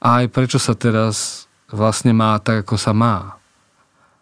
[0.02, 3.40] a aj prečo sa teraz vlastne má tak, ako sa má.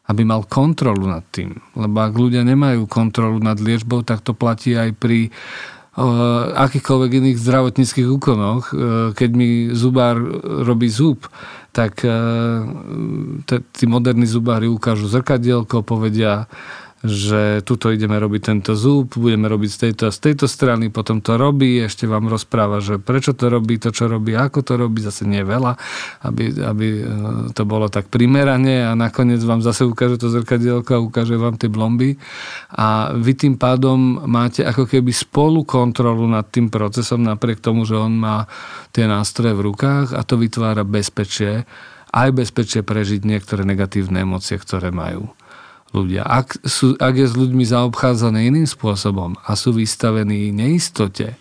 [0.06, 1.58] Aby mal kontrolu nad tým.
[1.78, 5.30] Lebo ak ľudia nemajú kontrolu nad liečbou, tak to platí aj pri
[6.54, 8.70] akýchkoľvek iných zdravotníckých úkonoch.
[8.70, 10.16] Uh, keď mi zubár
[10.62, 11.26] robí zub,
[11.74, 12.64] tak uh,
[13.74, 16.46] tí moderní zubári ukážu zrkadielko, povedia
[17.00, 21.24] že tuto ideme robiť tento zub, budeme robiť z tejto a z tejto strany, potom
[21.24, 25.00] to robí, ešte vám rozpráva, že prečo to robí, to čo robí, ako to robí,
[25.00, 25.80] zase nie veľa,
[26.28, 27.02] aby, aby e,
[27.56, 31.72] to bolo tak primerane a nakoniec vám zase ukáže to zrkadielko a ukáže vám tie
[31.72, 32.20] blomby.
[32.76, 37.96] A vy tým pádom máte ako keby spolu kontrolu nad tým procesom napriek tomu, že
[37.96, 38.44] on má
[38.92, 41.64] tie nástroje v rukách a to vytvára bezpečie,
[42.12, 45.32] aj bezpečie prežiť niektoré negatívne emócie, ktoré majú
[45.90, 46.22] ľudia.
[46.22, 51.35] Ak, sú, ak je s ľuďmi zaobchádzané iným spôsobom a sú vystavení neistote,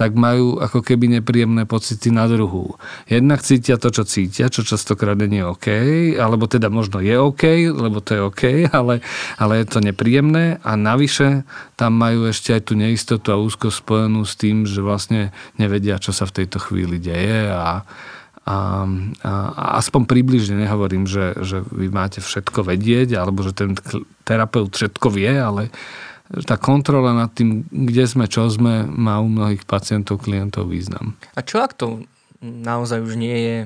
[0.00, 2.72] tak majú ako keby nepríjemné pocity na druhú.
[3.04, 5.68] Jednak cítia to, čo cítia, čo častokrát nie je OK,
[6.16, 8.42] alebo teda možno je OK, lebo to je OK,
[8.80, 9.04] ale,
[9.36, 11.44] ale je to nepríjemné a navyše
[11.76, 16.16] tam majú ešte aj tú neistotu a úzko spojenú s tým, že vlastne nevedia, čo
[16.16, 17.84] sa v tejto chvíli deje a,
[18.50, 18.82] a,
[19.22, 23.78] a, a aspoň približne nehovorím, že, že vy máte všetko vedieť, alebo že ten
[24.26, 25.70] terapeut všetko vie, ale
[26.46, 31.14] tá kontrola nad tým, kde sme, čo sme, má u mnohých pacientov, klientov význam.
[31.34, 32.06] A čo ak to
[32.42, 33.58] naozaj už nie je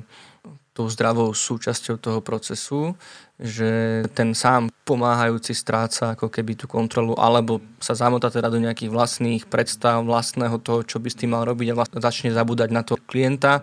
[0.74, 2.98] tou zdravou súčasťou toho procesu,
[3.38, 8.90] že ten sám pomáhajúci stráca ako keby tú kontrolu, alebo sa zamotá teda do nejakých
[8.90, 12.82] vlastných predstav, vlastného toho, čo by s tým mal robiť a vlastne začne zabúdať na
[12.82, 13.62] toho klienta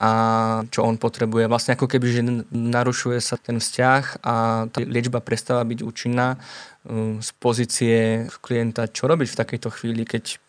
[0.00, 0.10] a
[0.72, 1.44] čo on potrebuje.
[1.44, 6.40] Vlastne ako keby, že narušuje sa ten vzťah a tá liečba prestáva byť účinná
[6.88, 8.88] um, z pozície klienta.
[8.88, 10.40] Čo robiť v takejto chvíli, keď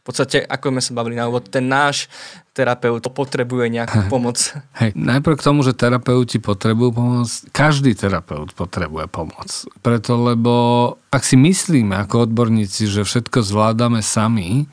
[0.00, 2.08] v podstate, ako sme sa bavili na úvod, ten náš
[2.56, 4.40] terapeut potrebuje nejakú pomoc.
[4.80, 9.48] Hej, najprv k tomu, že terapeuti potrebujú pomoc, každý terapeut potrebuje pomoc.
[9.84, 10.54] Preto, lebo
[11.12, 14.70] ak si myslíme ako odborníci, že všetko zvládame sami,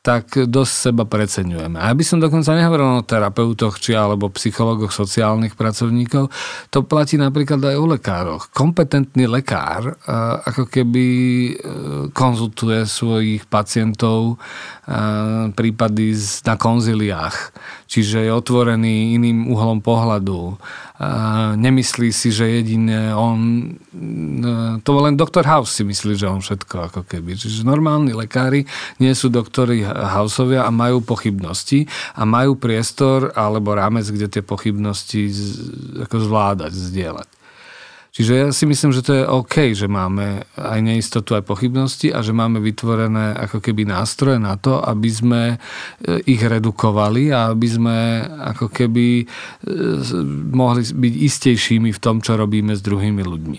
[0.00, 1.76] tak dosť seba preceňujeme.
[1.76, 6.32] A aby som dokonca nehovoril o terapeutoch či alebo psychologoch, sociálnych pracovníkov,
[6.72, 8.48] to platí napríklad aj o lekároch.
[8.48, 10.00] Kompetentný lekár
[10.48, 11.52] ako keby e,
[12.16, 14.40] konzultuje svojich pacientov
[15.54, 17.54] prípady na konziliách,
[17.86, 20.58] čiže je otvorený iným uhlom pohľadu.
[21.56, 23.72] Nemyslí si, že jedine on...
[23.96, 27.40] E, to len doktor House si myslí, že on všetko ako keby.
[27.40, 28.68] Čiže normálni lekári
[29.00, 35.32] nie sú doktori Houseovia a majú pochybnosti a majú priestor alebo rámec, kde tie pochybnosti
[36.04, 37.39] ako zvládať, zdieľať.
[38.10, 42.26] Čiže ja si myslím, že to je OK, že máme aj neistotu, aj pochybnosti a
[42.26, 45.56] že máme vytvorené ako keby nástroje na to, aby sme e,
[46.26, 47.96] ich redukovali a aby sme
[48.50, 49.24] ako keby e,
[50.50, 53.58] mohli byť istejšími v tom, čo robíme s druhými ľuďmi.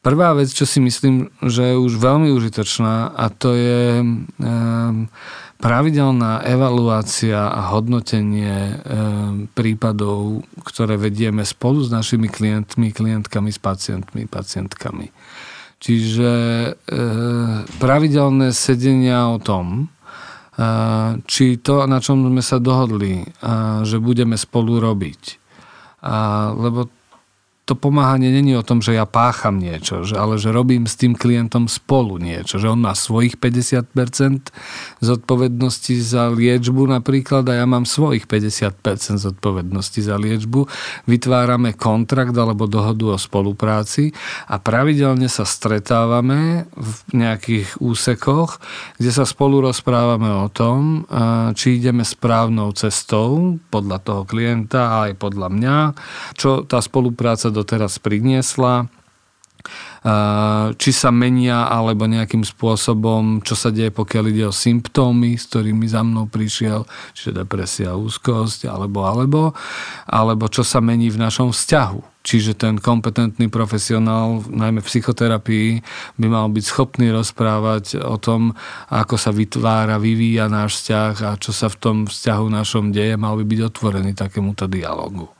[0.00, 5.10] Prvá vec, čo si myslím, že je už veľmi užitočná a to je um,
[5.56, 8.74] pravidelná evaluácia a hodnotenie e,
[9.56, 15.08] prípadov, ktoré vedieme spolu s našimi klientmi, klientkami, s pacientmi, pacientkami.
[15.80, 16.70] Čiže e,
[17.80, 20.64] pravidelné sedenia o tom, e,
[21.24, 23.24] či to, na čom sme sa dohodli,
[23.84, 25.22] že budeme spolu robiť.
[26.54, 26.95] Lebo
[27.66, 31.18] to pomáhanie není o tom, že ja pácham niečo, že, ale že robím s tým
[31.18, 34.54] klientom spolu niečo, že on má svojich 50%
[35.02, 40.70] zodpovednosti za liečbu napríklad a ja mám svojich 50% zodpovednosti za liečbu.
[41.10, 44.14] Vytvárame kontrakt alebo dohodu o spolupráci
[44.46, 48.62] a pravidelne sa stretávame v nejakých úsekoch,
[48.94, 51.02] kde sa spolu rozprávame o tom,
[51.58, 55.76] či ideme správnou cestou podľa toho klienta a aj podľa mňa,
[56.38, 58.92] čo tá spolupráca doteraz priniesla,
[60.78, 65.90] či sa menia alebo nejakým spôsobom, čo sa deje, pokiaľ ide o symptómy, s ktorými
[65.90, 69.50] za mnou prišiel, čiže depresia, úzkosť, alebo, alebo,
[70.06, 72.22] alebo čo sa mení v našom vzťahu.
[72.26, 75.70] Čiže ten kompetentný profesionál, najmä v psychoterapii,
[76.18, 78.54] by mal byť schopný rozprávať o tom,
[78.90, 83.38] ako sa vytvára, vyvíja náš vzťah a čo sa v tom vzťahu našom deje, mal
[83.38, 85.30] by byť otvorený takémuto dialogu.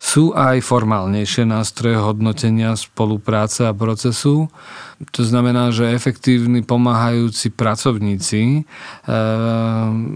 [0.00, 4.48] Sú aj formálnejšie nástroje hodnotenia spolupráce a procesu.
[5.12, 8.60] To znamená, že efektívni pomáhajúci pracovníci e,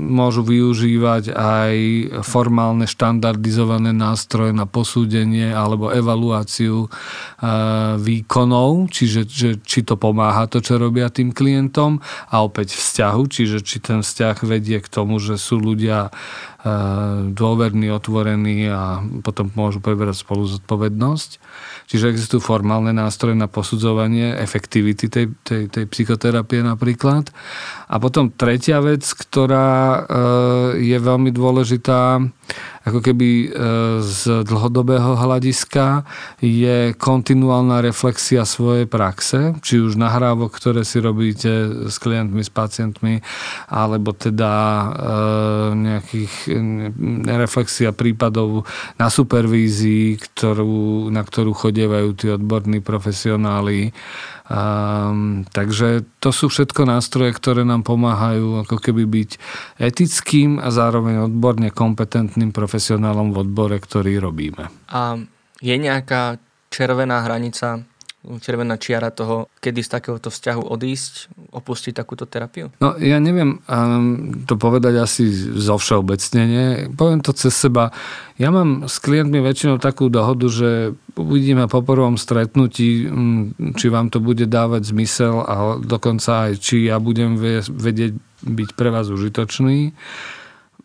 [0.09, 1.75] môžu využívať aj
[2.25, 6.89] formálne štandardizované nástroje na posúdenie alebo evaluáciu e,
[8.01, 12.01] výkonov, čiže že, či to pomáha to, čo robia tým klientom
[12.33, 16.09] a opäť vzťahu, čiže či ten vzťah vedie k tomu, že sú ľudia
[17.37, 21.31] dôverní, otvorení a potom môžu preberať spolu zodpovednosť.
[21.93, 27.29] Čiže existujú formálne nástroje na posudzovanie efektivity tej, tej, tej psychoterapie napríklad.
[27.95, 30.01] A potom tretia vec, ktorá e,
[30.83, 32.19] je veľmi dôležitá,
[32.83, 33.49] ako keby e,
[34.03, 36.03] z dlhodobého hľadiska
[36.43, 43.23] je kontinuálna reflexia svojej praxe, či už nahrávok, ktoré si robíte s klientmi, s pacientmi,
[43.71, 44.87] alebo teda e,
[45.79, 46.35] nejakých
[47.31, 48.67] reflexia prípadov
[48.99, 53.95] na supervízii, ktorú, na ktorú chodievajú tí odborní profesionáli.
[54.45, 59.31] Um, takže to sú všetko nástroje, ktoré nám pomáhajú ako keby byť
[59.79, 64.73] etickým a zároveň odborne kompetentným profesionálom v odbore, ktorý robíme.
[64.89, 65.21] A
[65.61, 66.41] je nejaká
[66.73, 67.85] červená hranica
[68.41, 71.13] červená čiara toho, kedy z takéhoto vzťahu odísť,
[71.53, 72.73] opustiť takúto terapiu?
[72.81, 76.93] No ja neviem um, to povedať asi zo všeobecnenie.
[76.97, 77.93] Poviem to cez seba.
[78.41, 84.11] Ja mám s klientmi väčšinou takú dohodu, že uvidíme po prvom stretnutí, mm, či vám
[84.11, 89.97] to bude dávať zmysel a dokonca aj, či ja budem vedieť byť pre vás užitočný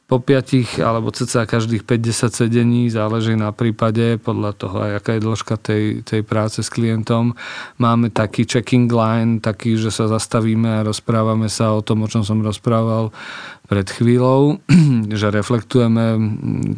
[0.10, 5.22] po piatich alebo cca každých 50 sedení, záleží na prípade, podľa toho aj aká je
[5.22, 7.38] dĺžka tej, tej práce s klientom.
[7.78, 12.26] Máme taký checking line, taký, že sa zastavíme a rozprávame sa o tom, o čom
[12.26, 13.14] som rozprával
[13.70, 14.57] pred chvíľou,
[15.22, 16.18] že reflektujeme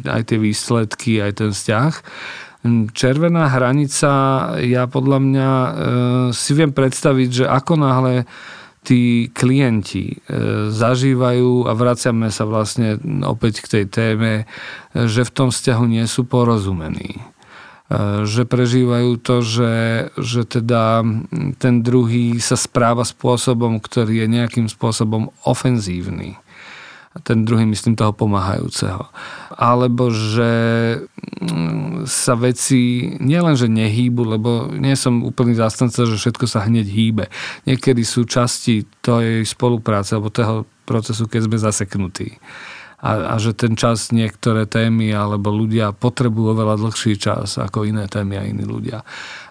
[0.04, 1.92] aj tie výsledky, aj ten vzťah.
[2.92, 4.12] Červená hranica,
[4.60, 5.70] ja podľa mňa e,
[6.36, 8.28] si viem predstaviť, že ako náhle
[8.82, 10.16] tí klienti e,
[10.74, 14.32] zažívajú a vraciame sa vlastne opäť k tej téme,
[14.90, 17.22] že v tom vzťahu nie sú porozumení.
[17.22, 17.22] E,
[18.26, 19.74] že prežívajú to, že,
[20.18, 21.06] že teda
[21.62, 26.42] ten druhý sa správa spôsobom, ktorý je nejakým spôsobom ofenzívny
[27.20, 29.04] ten druhý myslím toho pomáhajúceho.
[29.52, 30.52] Alebo že
[31.44, 37.24] mm, sa veci nielenže nehýbu, lebo nie som úplný zástanca, že všetko sa hneď hýbe.
[37.68, 42.40] Niekedy sú časti tej spolupráce alebo toho procesu, keď sme zaseknutí
[43.02, 48.06] a, a že ten čas niektoré témy alebo ľudia potrebujú oveľa dlhší čas ako iné
[48.06, 49.02] témy a iní ľudia.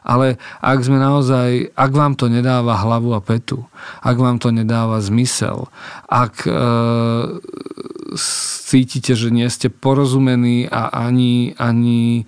[0.08, 3.68] Ale ak sme naozaj, ak vám to nedáva hlavu a petu,
[3.99, 5.68] ak vám to nedáva zmysel,
[6.08, 6.56] ak e,
[8.72, 12.24] cítite, že nie ste porozumení a ani, ani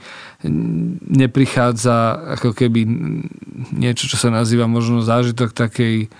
[1.07, 2.83] neprichádza ako keby
[3.71, 6.11] niečo, čo sa nazýva možno zážitok takej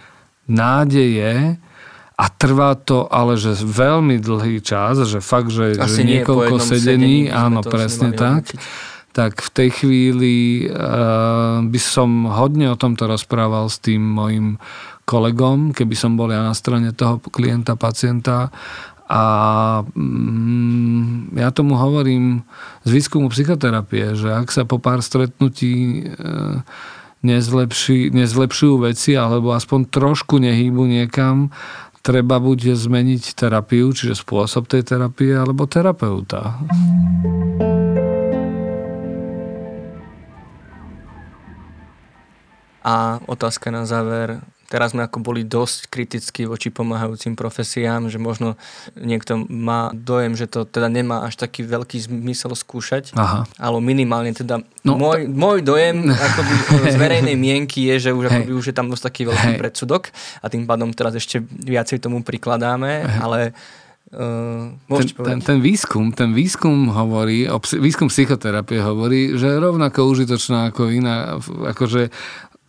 [0.48, 1.60] nádeje,
[2.14, 7.18] a trvá to ale, že veľmi dlhý čas, že fakt, že, že niekoľko sedení, sedení
[7.34, 8.54] áno, presne tak.
[9.14, 10.36] Tak v tej chvíli
[10.66, 14.58] uh, by som hodne o tomto rozprával s tým mojim
[15.06, 18.50] kolegom, keby som bol ja na strane toho klienta, pacienta
[19.14, 19.24] a
[19.84, 22.42] mm, ja tomu hovorím
[22.88, 26.24] z výskumu psychoterapie, že ak sa po pár stretnutí e,
[27.22, 31.52] nezlepší, nezlepšujú veci alebo aspoň trošku nehýbu niekam,
[32.04, 36.60] treba buď zmeniť terapiu, čiže spôsob tej terapie, alebo terapeuta.
[42.84, 44.44] A otázka na záver
[44.74, 48.58] teraz sme ako boli dosť kritickí voči pomáhajúcim profesiám, že možno
[48.98, 53.46] niekto má dojem, že to teda nemá až taký veľký zmysel skúšať, Aha.
[53.62, 56.54] ale minimálne teda no, môj, t- môj dojem akoby
[56.94, 59.60] z verejnej mienky je, že už, akoby, už je tam dosť taký veľký Hej.
[59.62, 60.10] predsudok
[60.42, 63.20] a tým pádom teraz ešte viacej tomu prikladáme, Hej.
[63.22, 63.40] ale
[64.14, 67.50] Uh, ten, ten, ten, výskum, ten výskum hovorí,
[67.82, 72.14] výskum psychoterapie hovorí, že je rovnako užitočná ako iná, akože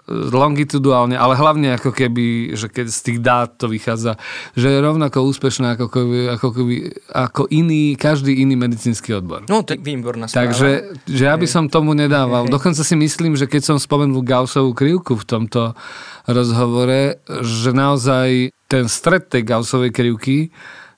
[0.08, 4.20] longitudálne, ale hlavne ako keby, že keď z tých dát to vychádza,
[4.52, 6.74] že je rovnako úspešná ako, keby, ako, keby,
[7.08, 9.48] ako iný, každý iný medicínsky odbor.
[9.48, 10.52] No, tak výborná správa.
[10.52, 10.70] Takže
[11.08, 12.44] že ja by som tomu nedával.
[12.52, 15.72] Dokonca si myslím, že keď som spomenul Gaussovú krivku v tomto
[16.28, 20.52] rozhovore, že naozaj ten stred tej Gaussovej krivky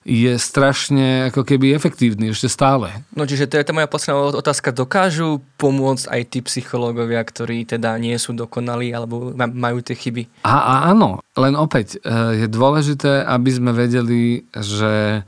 [0.07, 2.95] je strašne ako keby efektívny ešte stále.
[3.11, 4.71] No čiže to je tá moja posledná otázka.
[4.71, 10.47] Dokážu pomôcť aj tí psychológovia, ktorí teda nie sú dokonalí alebo majú tie chyby?
[10.47, 15.27] A, a áno, len opäť e, je dôležité, aby sme vedeli, že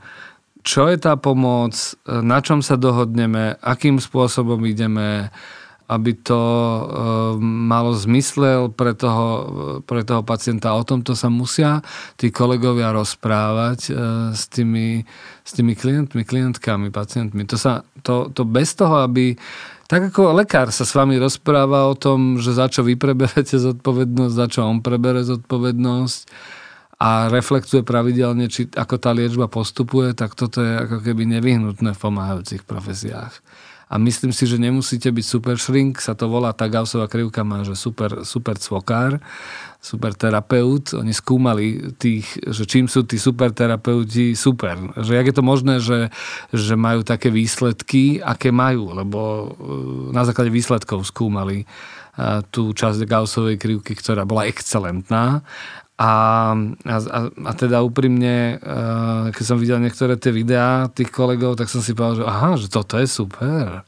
[0.63, 5.27] čo je tá pomoc, e, na čom sa dohodneme, akým spôsobom ideme,
[5.89, 6.83] aby to e,
[7.41, 9.27] malo zmysel pre toho,
[9.89, 10.77] pre toho pacienta.
[10.77, 11.81] O tomto sa musia
[12.13, 13.91] tí kolegovia rozprávať e,
[14.37, 15.01] s tými,
[15.41, 17.41] s tými klientmi, klientkami, pacientmi.
[17.49, 19.33] To, sa, to, to bez toho, aby
[19.89, 24.33] tak ako lekár sa s vami rozpráva o tom, že za čo vy preberete zodpovednosť,
[24.37, 26.21] za čo on prebere zodpovednosť
[27.01, 32.01] a reflektuje pravidelne, či ako tá liečba postupuje, tak toto je ako keby nevyhnutné v
[32.05, 33.41] pomáhajúcich profesiách
[33.89, 37.65] a myslím si, že nemusíte byť super shrink, sa to volá, tá Gaussová krivka má,
[37.65, 39.17] že super, super cvokár,
[39.81, 44.77] super terapeut, oni skúmali tých, že čím sú tí super terapeuti super.
[44.93, 46.13] Že jak je to možné, že,
[46.53, 49.45] že majú také výsledky, aké majú, lebo e,
[50.13, 51.65] na základe výsledkov skúmali e,
[52.53, 55.41] tú časť Gaussovej krivky, ktorá bola excelentná
[55.99, 56.11] a,
[56.87, 56.95] a,
[57.27, 61.91] a teda úprimne, uh, keď som videl niektoré tie videá tých kolegov, tak som si
[61.91, 63.83] povedal, že aha, že toto je super.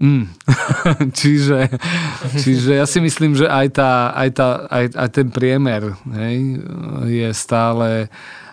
[0.00, 0.24] Mm.
[1.20, 1.68] čiže,
[2.40, 6.64] čiže ja si myslím, že aj, tá, aj, tá, aj, aj ten priemer hej,
[7.06, 8.08] je stále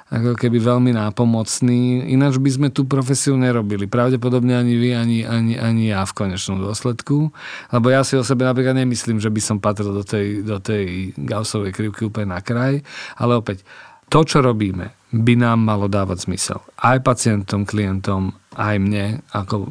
[0.10, 2.10] ako keby veľmi nápomocný.
[2.10, 3.86] Ináč by sme tú profesiu nerobili.
[3.86, 7.30] Pravdepodobne ani vy, ani, ani, ani ja v konečnom dôsledku.
[7.70, 11.14] Lebo ja si o sebe napríklad nemyslím, že by som patril do tej, do tej
[11.14, 12.82] Gaussovej krivky úplne na kraj.
[13.22, 13.62] Ale opäť,
[14.10, 16.58] to, čo robíme, by nám malo dávať zmysel.
[16.82, 19.70] Aj pacientom, klientom, aj mne, ako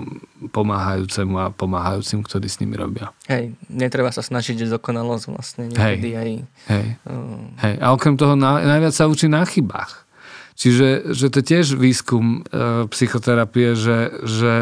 [0.55, 3.11] pomáhajúcemu a pomáhajúcim, ktorí s nimi robia.
[3.27, 6.31] Hej, netreba sa snažiť dokonalosť vlastne niekedy hej, aj...
[6.71, 7.43] Hej, uh...
[7.59, 7.75] hej.
[7.83, 10.08] A okrem toho na, najviac sa učí na chybách.
[10.59, 14.55] Čiže že to je tiež výskum e, psychoterapie, že, že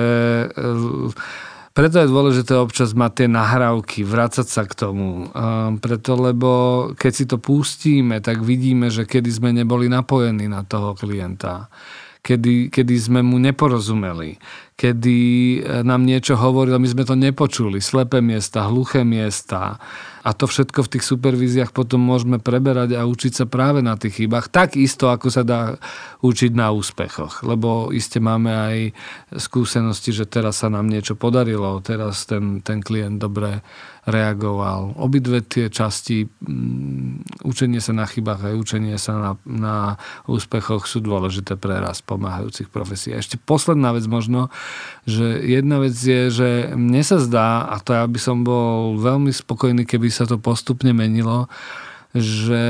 [0.53, 1.09] e,
[1.73, 5.33] preto je dôležité občas mať tie nahrávky, vrácať sa k tomu.
[5.33, 5.41] E,
[5.81, 6.51] preto, lebo
[7.01, 11.73] keď si to pustíme, tak vidíme, že kedy sme neboli napojení na toho klienta
[12.27, 14.35] kedy, kedy sme mu neporozumeli,
[14.75, 15.19] kedy
[15.87, 17.79] nám niečo hovoril, my sme to nepočuli.
[17.79, 19.79] Slepé miesta, hluché miesta,
[20.27, 24.27] a to všetko v tých supervíziách potom môžeme preberať a učiť sa práve na tých
[24.27, 24.51] chybách.
[24.51, 25.79] Tak isto, ako sa dá
[26.19, 27.47] učiť na úspechoch.
[27.47, 28.77] Lebo iste máme aj
[29.39, 33.63] skúsenosti, že teraz sa nám niečo podarilo, teraz ten, ten klient dobre
[34.07, 34.95] reagoval.
[34.95, 39.77] Obidve tie časti, mm, učenie sa na chybách a učenie sa na, na
[40.31, 43.11] úspechoch sú dôležité pre raz pomáhajúcich profesí.
[43.11, 44.55] Ešte posledná vec možno,
[45.11, 49.35] že jedna vec je, že mne sa zdá, a to ja by som bol veľmi
[49.35, 51.51] spokojný, keby sa to postupne menilo,
[52.17, 52.63] že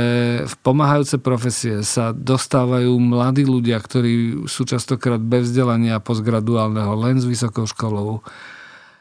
[0.43, 7.29] v pomáhajúce profesie sa dostávajú mladí ľudia, ktorí sú častokrát bez vzdelania postgraduálneho, len s
[7.29, 8.25] vysokou školou,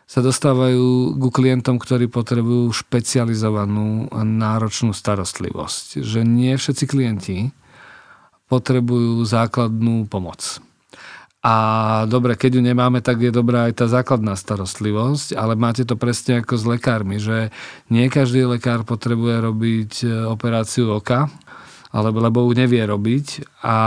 [0.05, 6.05] sa dostávajú ku klientom, ktorí potrebujú špecializovanú náročnú starostlivosť.
[6.05, 7.37] Že nie všetci klienti
[8.45, 10.61] potrebujú základnú pomoc.
[11.45, 11.55] A
[12.09, 16.41] dobre, keď ju nemáme, tak je dobrá aj tá základná starostlivosť, ale máte to presne
[16.41, 17.53] ako s lekármi, že
[17.93, 21.29] nie každý lekár potrebuje robiť e, operáciu oka,
[21.95, 23.77] alebo lebo ju nevie robiť a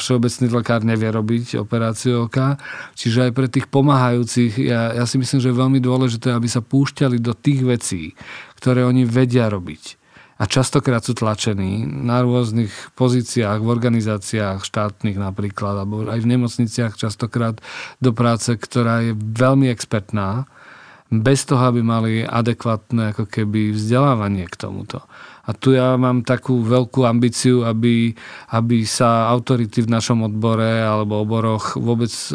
[0.00, 2.56] všeobecný lekár nevie robiť operáciu oka.
[2.96, 6.64] Čiže aj pre tých pomáhajúcich, ja, ja si myslím, že je veľmi dôležité, aby sa
[6.64, 8.02] púšťali do tých vecí,
[8.56, 10.00] ktoré oni vedia robiť.
[10.36, 16.96] A častokrát sú tlačení na rôznych pozíciách, v organizáciách štátnych napríklad, alebo aj v nemocniciach
[16.96, 17.60] častokrát
[18.00, 20.48] do práce, ktorá je veľmi expertná,
[21.06, 25.06] bez toho, aby mali adekvátne ako keby vzdelávanie k tomuto.
[25.46, 28.10] A tu ja mám takú veľkú ambíciu, aby,
[28.50, 32.34] aby sa autority v našom odbore alebo oboroch vôbec e,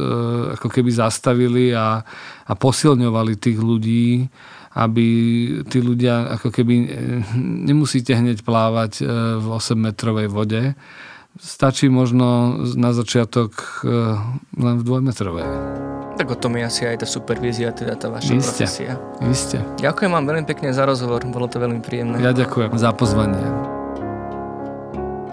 [0.55, 1.99] ako keby zastavili a,
[2.47, 4.23] a posilňovali tých ľudí,
[4.79, 5.07] aby
[5.67, 6.87] tí ľudia ako keby e,
[7.67, 9.11] nemusíte hneď plávať e,
[9.43, 10.63] v 8-metrovej vode.
[11.35, 13.55] Stačí možno na začiatok
[14.59, 15.90] len v dvojmetrovej.
[16.21, 18.45] Tak o tom je asi aj tá supervízia, teda tá vaša Isté.
[18.45, 18.93] profesia.
[19.25, 19.57] Isté.
[19.81, 22.21] Ďakujem vám veľmi pekne za rozhovor, bolo to veľmi príjemné.
[22.21, 23.41] Ja ďakujem za pozvanie.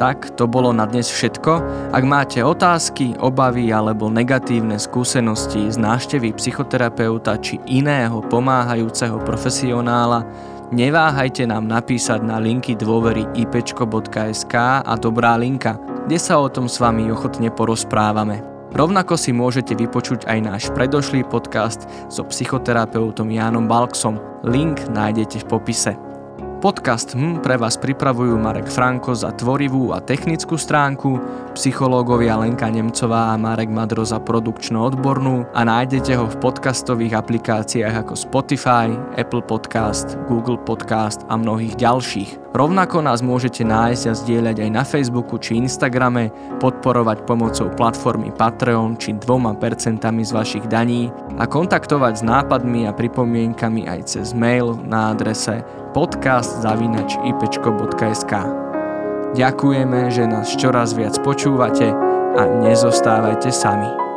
[0.01, 1.53] Tak, to bolo na dnes všetko.
[1.93, 10.24] Ak máte otázky, obavy alebo negatívne skúsenosti z návštevy psychoterapeuta či iného pomáhajúceho profesionála,
[10.72, 14.55] neváhajte nám napísať na linky dôvery ipečko.sk
[14.89, 15.76] a Dobrá linka,
[16.09, 18.58] kde sa o tom s vami ochotne porozprávame.
[18.69, 24.21] Rovnako si môžete vypočuť aj náš predošlý podcast so psychoterapeutom Jánom Balksom.
[24.45, 25.93] Link nájdete v popise.
[26.59, 31.23] Podcast hm pre vás pripravujú Marek Franko za tvorivú a technickú stránku,
[31.55, 38.19] psychológovia Lenka Nemcová a Marek Madro za produkčno-odbornú a nájdete ho v podcastových aplikáciách ako
[38.19, 42.47] Spotify, Apple Podcast, Google Podcast a mnohých ďalších.
[42.49, 48.96] Rovnako nás môžete nájsť a zdieľať aj na Facebooku či Instagrame, podporovať pomocou platformy Patreon
[48.96, 54.80] či dvoma percentami z vašich daní a kontaktovať s nápadmi a pripomienkami aj cez mail
[54.88, 55.61] na adrese
[55.92, 58.32] podcast.ipečko.sk
[59.36, 61.92] Ďakujeme, že nás čoraz viac počúvate
[62.32, 64.08] a nezostávajte sami.